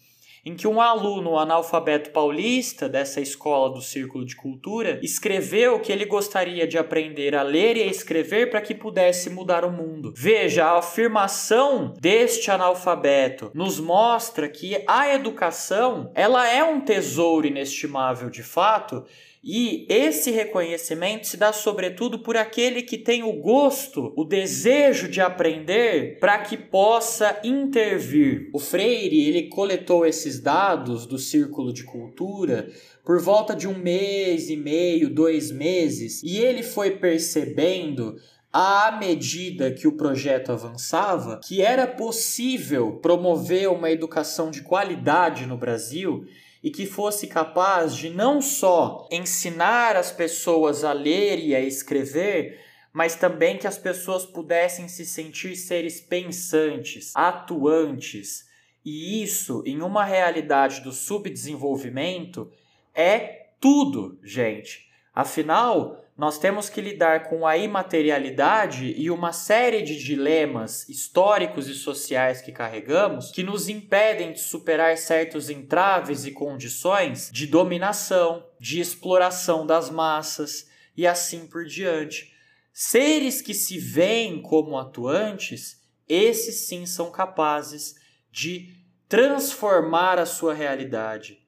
em 0.48 0.56
que 0.56 0.66
um 0.66 0.80
aluno 0.80 1.38
analfabeto 1.38 2.08
paulista 2.08 2.88
dessa 2.88 3.20
escola 3.20 3.68
do 3.68 3.82
Círculo 3.82 4.24
de 4.24 4.34
Cultura 4.34 4.98
escreveu 5.02 5.78
que 5.78 5.92
ele 5.92 6.06
gostaria 6.06 6.66
de 6.66 6.78
aprender 6.78 7.34
a 7.34 7.42
ler 7.42 7.76
e 7.76 7.82
a 7.82 7.86
escrever 7.86 8.48
para 8.48 8.62
que 8.62 8.74
pudesse 8.74 9.28
mudar 9.28 9.62
o 9.62 9.70
mundo. 9.70 10.10
Veja, 10.16 10.64
a 10.64 10.78
afirmação 10.78 11.92
deste 12.00 12.50
analfabeto 12.50 13.50
nos 13.52 13.78
mostra 13.78 14.48
que 14.48 14.82
a 14.88 15.14
educação, 15.14 16.10
ela 16.14 16.48
é 16.48 16.64
um 16.64 16.80
tesouro 16.80 17.46
inestimável 17.46 18.30
de 18.30 18.42
fato 18.42 19.04
e 19.42 19.86
esse 19.88 20.30
reconhecimento 20.30 21.26
se 21.26 21.36
dá 21.36 21.52
sobretudo 21.52 22.18
por 22.18 22.36
aquele 22.36 22.82
que 22.82 22.98
tem 22.98 23.22
o 23.22 23.32
gosto, 23.32 24.12
o 24.16 24.24
desejo 24.24 25.08
de 25.08 25.20
aprender 25.20 26.18
para 26.18 26.38
que 26.38 26.56
possa 26.56 27.40
intervir. 27.44 28.50
O 28.52 28.58
Freire, 28.58 29.28
ele 29.28 29.48
coletou 29.48 30.04
esses 30.04 30.40
dados 30.40 31.06
do 31.06 31.18
círculo 31.18 31.72
de 31.72 31.84
cultura 31.84 32.68
por 33.04 33.20
volta 33.20 33.54
de 33.54 33.68
um 33.68 33.78
mês 33.78 34.50
e 34.50 34.56
meio, 34.56 35.08
dois 35.08 35.50
meses, 35.50 36.22
e 36.22 36.36
ele 36.36 36.62
foi 36.62 36.92
percebendo 36.92 38.16
à 38.52 38.98
medida 38.98 39.70
que 39.70 39.86
o 39.86 39.92
projeto 39.92 40.50
avançava, 40.50 41.38
que 41.42 41.62
era 41.62 41.86
possível 41.86 42.92
promover 42.96 43.70
uma 43.70 43.90
educação 43.90 44.50
de 44.50 44.62
qualidade 44.62 45.46
no 45.46 45.56
Brasil 45.56 46.26
e 46.62 46.70
que 46.70 46.86
fosse 46.86 47.26
capaz 47.26 47.94
de 47.94 48.10
não 48.10 48.40
só 48.40 49.08
ensinar 49.10 49.96
as 49.96 50.10
pessoas 50.10 50.84
a 50.84 50.92
ler 50.92 51.38
e 51.38 51.54
a 51.54 51.60
escrever, 51.60 52.60
mas 52.92 53.14
também 53.14 53.58
que 53.58 53.66
as 53.66 53.78
pessoas 53.78 54.26
pudessem 54.26 54.88
se 54.88 55.06
sentir 55.06 55.54
seres 55.56 56.00
pensantes, 56.00 57.12
atuantes. 57.14 58.48
E 58.84 59.22
isso, 59.22 59.62
em 59.66 59.82
uma 59.82 60.04
realidade 60.04 60.80
do 60.80 60.90
subdesenvolvimento, 60.90 62.50
é 62.94 63.50
tudo, 63.60 64.18
gente. 64.22 64.88
Afinal, 65.14 66.04
nós 66.18 66.36
temos 66.36 66.68
que 66.68 66.80
lidar 66.80 67.28
com 67.28 67.46
a 67.46 67.56
imaterialidade 67.56 68.92
e 68.96 69.08
uma 69.08 69.32
série 69.32 69.82
de 69.82 69.96
dilemas 69.96 70.88
históricos 70.88 71.68
e 71.68 71.74
sociais 71.74 72.42
que 72.42 72.50
carregamos 72.50 73.30
que 73.30 73.44
nos 73.44 73.68
impedem 73.68 74.32
de 74.32 74.40
superar 74.40 74.98
certos 74.98 75.48
entraves 75.48 76.24
e 76.24 76.32
condições 76.32 77.30
de 77.32 77.46
dominação, 77.46 78.44
de 78.58 78.80
exploração 78.80 79.64
das 79.64 79.90
massas 79.90 80.68
e 80.96 81.06
assim 81.06 81.46
por 81.46 81.64
diante. 81.64 82.34
Seres 82.72 83.40
que 83.40 83.54
se 83.54 83.78
veem 83.78 84.42
como 84.42 84.76
atuantes, 84.76 85.80
esses 86.08 86.66
sim 86.66 86.84
são 86.84 87.12
capazes 87.12 87.94
de 88.32 88.74
transformar 89.08 90.18
a 90.18 90.26
sua 90.26 90.52
realidade 90.52 91.38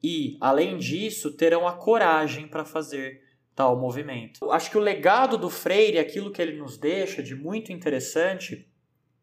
e, 0.00 0.38
além 0.40 0.78
disso, 0.78 1.32
terão 1.32 1.66
a 1.66 1.72
coragem 1.72 2.46
para 2.46 2.64
fazer 2.64 3.28
tal 3.60 3.78
movimento. 3.78 4.50
Acho 4.50 4.70
que 4.70 4.78
o 4.78 4.80
legado 4.80 5.36
do 5.36 5.50
Freire, 5.50 5.98
aquilo 5.98 6.32
que 6.32 6.40
ele 6.40 6.56
nos 6.56 6.78
deixa 6.78 7.22
de 7.22 7.34
muito 7.34 7.70
interessante, 7.70 8.66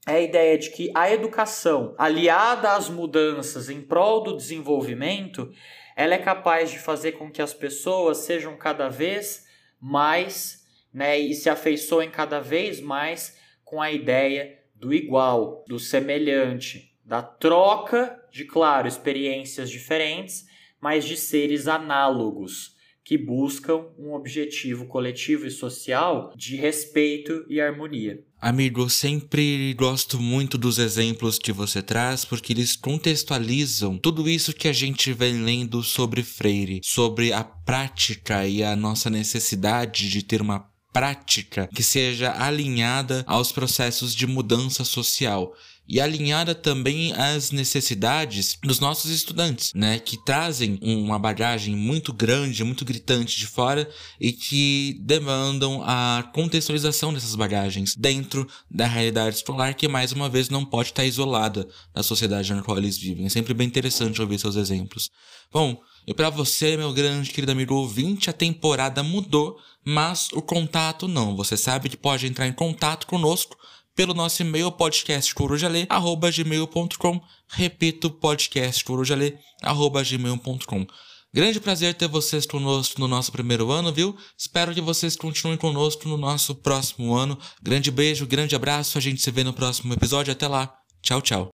é 0.05 0.11
a 0.11 0.21
ideia 0.21 0.55
de 0.59 0.69
que 0.69 0.91
a 0.93 1.11
educação, 1.11 1.95
aliada 1.97 2.73
às 2.73 2.87
mudanças 2.87 3.67
em 3.67 3.81
prol 3.81 4.21
do 4.21 4.37
desenvolvimento, 4.37 5.51
ela 5.95 6.13
é 6.13 6.19
capaz 6.19 6.69
de 6.69 6.77
fazer 6.77 7.13
com 7.13 7.31
que 7.31 7.41
as 7.41 7.51
pessoas 7.51 8.19
sejam 8.19 8.55
cada 8.55 8.89
vez 8.89 9.43
mais, 9.81 10.63
né, 10.93 11.17
e 11.17 11.33
se 11.33 11.49
afeiçoem 11.49 12.11
cada 12.11 12.39
vez 12.39 12.79
mais 12.79 13.39
com 13.65 13.81
a 13.81 13.91
ideia 13.91 14.55
do 14.75 14.93
igual, 14.93 15.65
do 15.67 15.79
semelhante, 15.79 16.95
da 17.03 17.23
troca 17.23 18.23
de, 18.31 18.45
claro, 18.45 18.87
experiências 18.87 19.67
diferentes, 19.67 20.45
mas 20.79 21.05
de 21.05 21.17
seres 21.17 21.67
análogos 21.67 22.76
que 23.07 23.17
buscam 23.17 23.85
um 23.97 24.13
objetivo 24.13 24.85
coletivo 24.85 25.47
e 25.47 25.49
social 25.49 26.33
de 26.35 26.57
respeito 26.57 27.45
e 27.47 27.61
harmonia. 27.61 28.21
Amigo, 28.37 28.81
eu 28.81 28.89
sempre 28.89 29.73
gosto 29.75 30.19
muito 30.19 30.57
dos 30.57 30.77
exemplos 30.77 31.39
que 31.39 31.53
você 31.53 31.81
traz 31.81 32.25
porque 32.25 32.51
eles 32.51 32.75
contextualizam 32.75 33.97
tudo 33.97 34.27
isso 34.27 34.51
que 34.51 34.67
a 34.67 34.73
gente 34.73 35.13
vem 35.13 35.41
lendo 35.41 35.81
sobre 35.83 36.21
Freire, 36.21 36.81
sobre 36.83 37.31
a 37.31 37.45
prática 37.45 38.45
e 38.45 38.61
a 38.61 38.75
nossa 38.75 39.09
necessidade 39.09 40.09
de 40.09 40.21
ter 40.21 40.41
uma 40.41 40.69
prática 40.91 41.69
que 41.73 41.83
seja 41.83 42.33
alinhada 42.37 43.23
aos 43.25 43.53
processos 43.53 44.13
de 44.13 44.27
mudança 44.27 44.83
social 44.83 45.53
e 45.87 46.01
alinhada 46.01 46.53
também 46.53 47.13
às 47.13 47.51
necessidades 47.51 48.57
dos 48.63 48.79
nossos 48.79 49.09
estudantes, 49.09 49.71
né, 49.73 49.99
que 49.99 50.17
trazem 50.25 50.77
uma 50.81 51.17
bagagem 51.17 51.75
muito 51.75 52.11
grande, 52.11 52.63
muito 52.63 52.83
gritante 52.83 53.37
de 53.37 53.47
fora 53.47 53.89
e 54.19 54.33
que 54.33 54.97
demandam 55.01 55.81
a 55.83 56.29
contextualização 56.33 57.13
dessas 57.13 57.35
bagagens 57.35 57.95
dentro 57.95 58.47
da 58.69 58.85
realidade 58.85 59.37
escolar 59.37 59.73
que 59.73 59.87
mais 59.87 60.11
uma 60.11 60.27
vez 60.27 60.49
não 60.49 60.65
pode 60.65 60.89
estar 60.89 61.05
isolada 61.05 61.67
da 61.93 62.03
sociedade 62.03 62.53
na 62.53 62.63
qual 62.63 62.77
eles 62.77 62.97
vivem. 62.97 63.25
É 63.25 63.29
sempre 63.29 63.53
bem 63.53 63.67
interessante 63.67 64.21
ouvir 64.21 64.39
seus 64.39 64.55
exemplos. 64.55 65.09
Bom, 65.51 65.81
e 66.05 66.13
para 66.13 66.29
você, 66.29 66.77
meu 66.77 66.93
grande 66.93 67.31
querido 67.31 67.51
amigo 67.51 67.75
ouvinte, 67.75 68.29
a 68.29 68.33
temporada 68.33 69.03
mudou, 69.03 69.57
mas 69.83 70.29
o 70.33 70.41
contato 70.41 71.07
não. 71.07 71.35
Você 71.35 71.55
sabe 71.57 71.89
que 71.89 71.97
pode 71.97 72.27
entrar 72.27 72.47
em 72.47 72.53
contato 72.53 73.07
conosco 73.07 73.57
pelo 73.97 74.13
nosso 74.13 74.41
e-mail 74.43 74.71
podcastcorujale@gmail.com. 74.71 77.21
Repito, 77.49 78.09
podcastcorujale@gmail.com. 78.11 80.87
Grande 81.33 81.59
prazer 81.59 81.95
ter 81.95 82.07
vocês 82.07 82.45
conosco 82.45 83.01
no 83.01 83.07
nosso 83.07 83.31
primeiro 83.31 83.71
ano, 83.71 83.91
viu? 83.91 84.15
Espero 84.37 84.71
que 84.73 84.79
vocês 84.79 85.17
continuem 85.17 85.57
conosco 85.57 86.07
no 86.07 86.15
nosso 86.15 86.55
próximo 86.55 87.13
ano. 87.15 87.37
Grande 87.61 87.91
beijo, 87.91 88.25
grande 88.25 88.55
abraço. 88.55 88.97
A 88.97 89.01
gente 89.01 89.21
se 89.21 89.29
vê 89.31 89.43
no 89.43 89.51
próximo 89.51 89.93
episódio. 89.93 90.31
Até 90.31 90.47
lá. 90.47 90.73
Tchau, 91.01 91.21
tchau. 91.21 91.56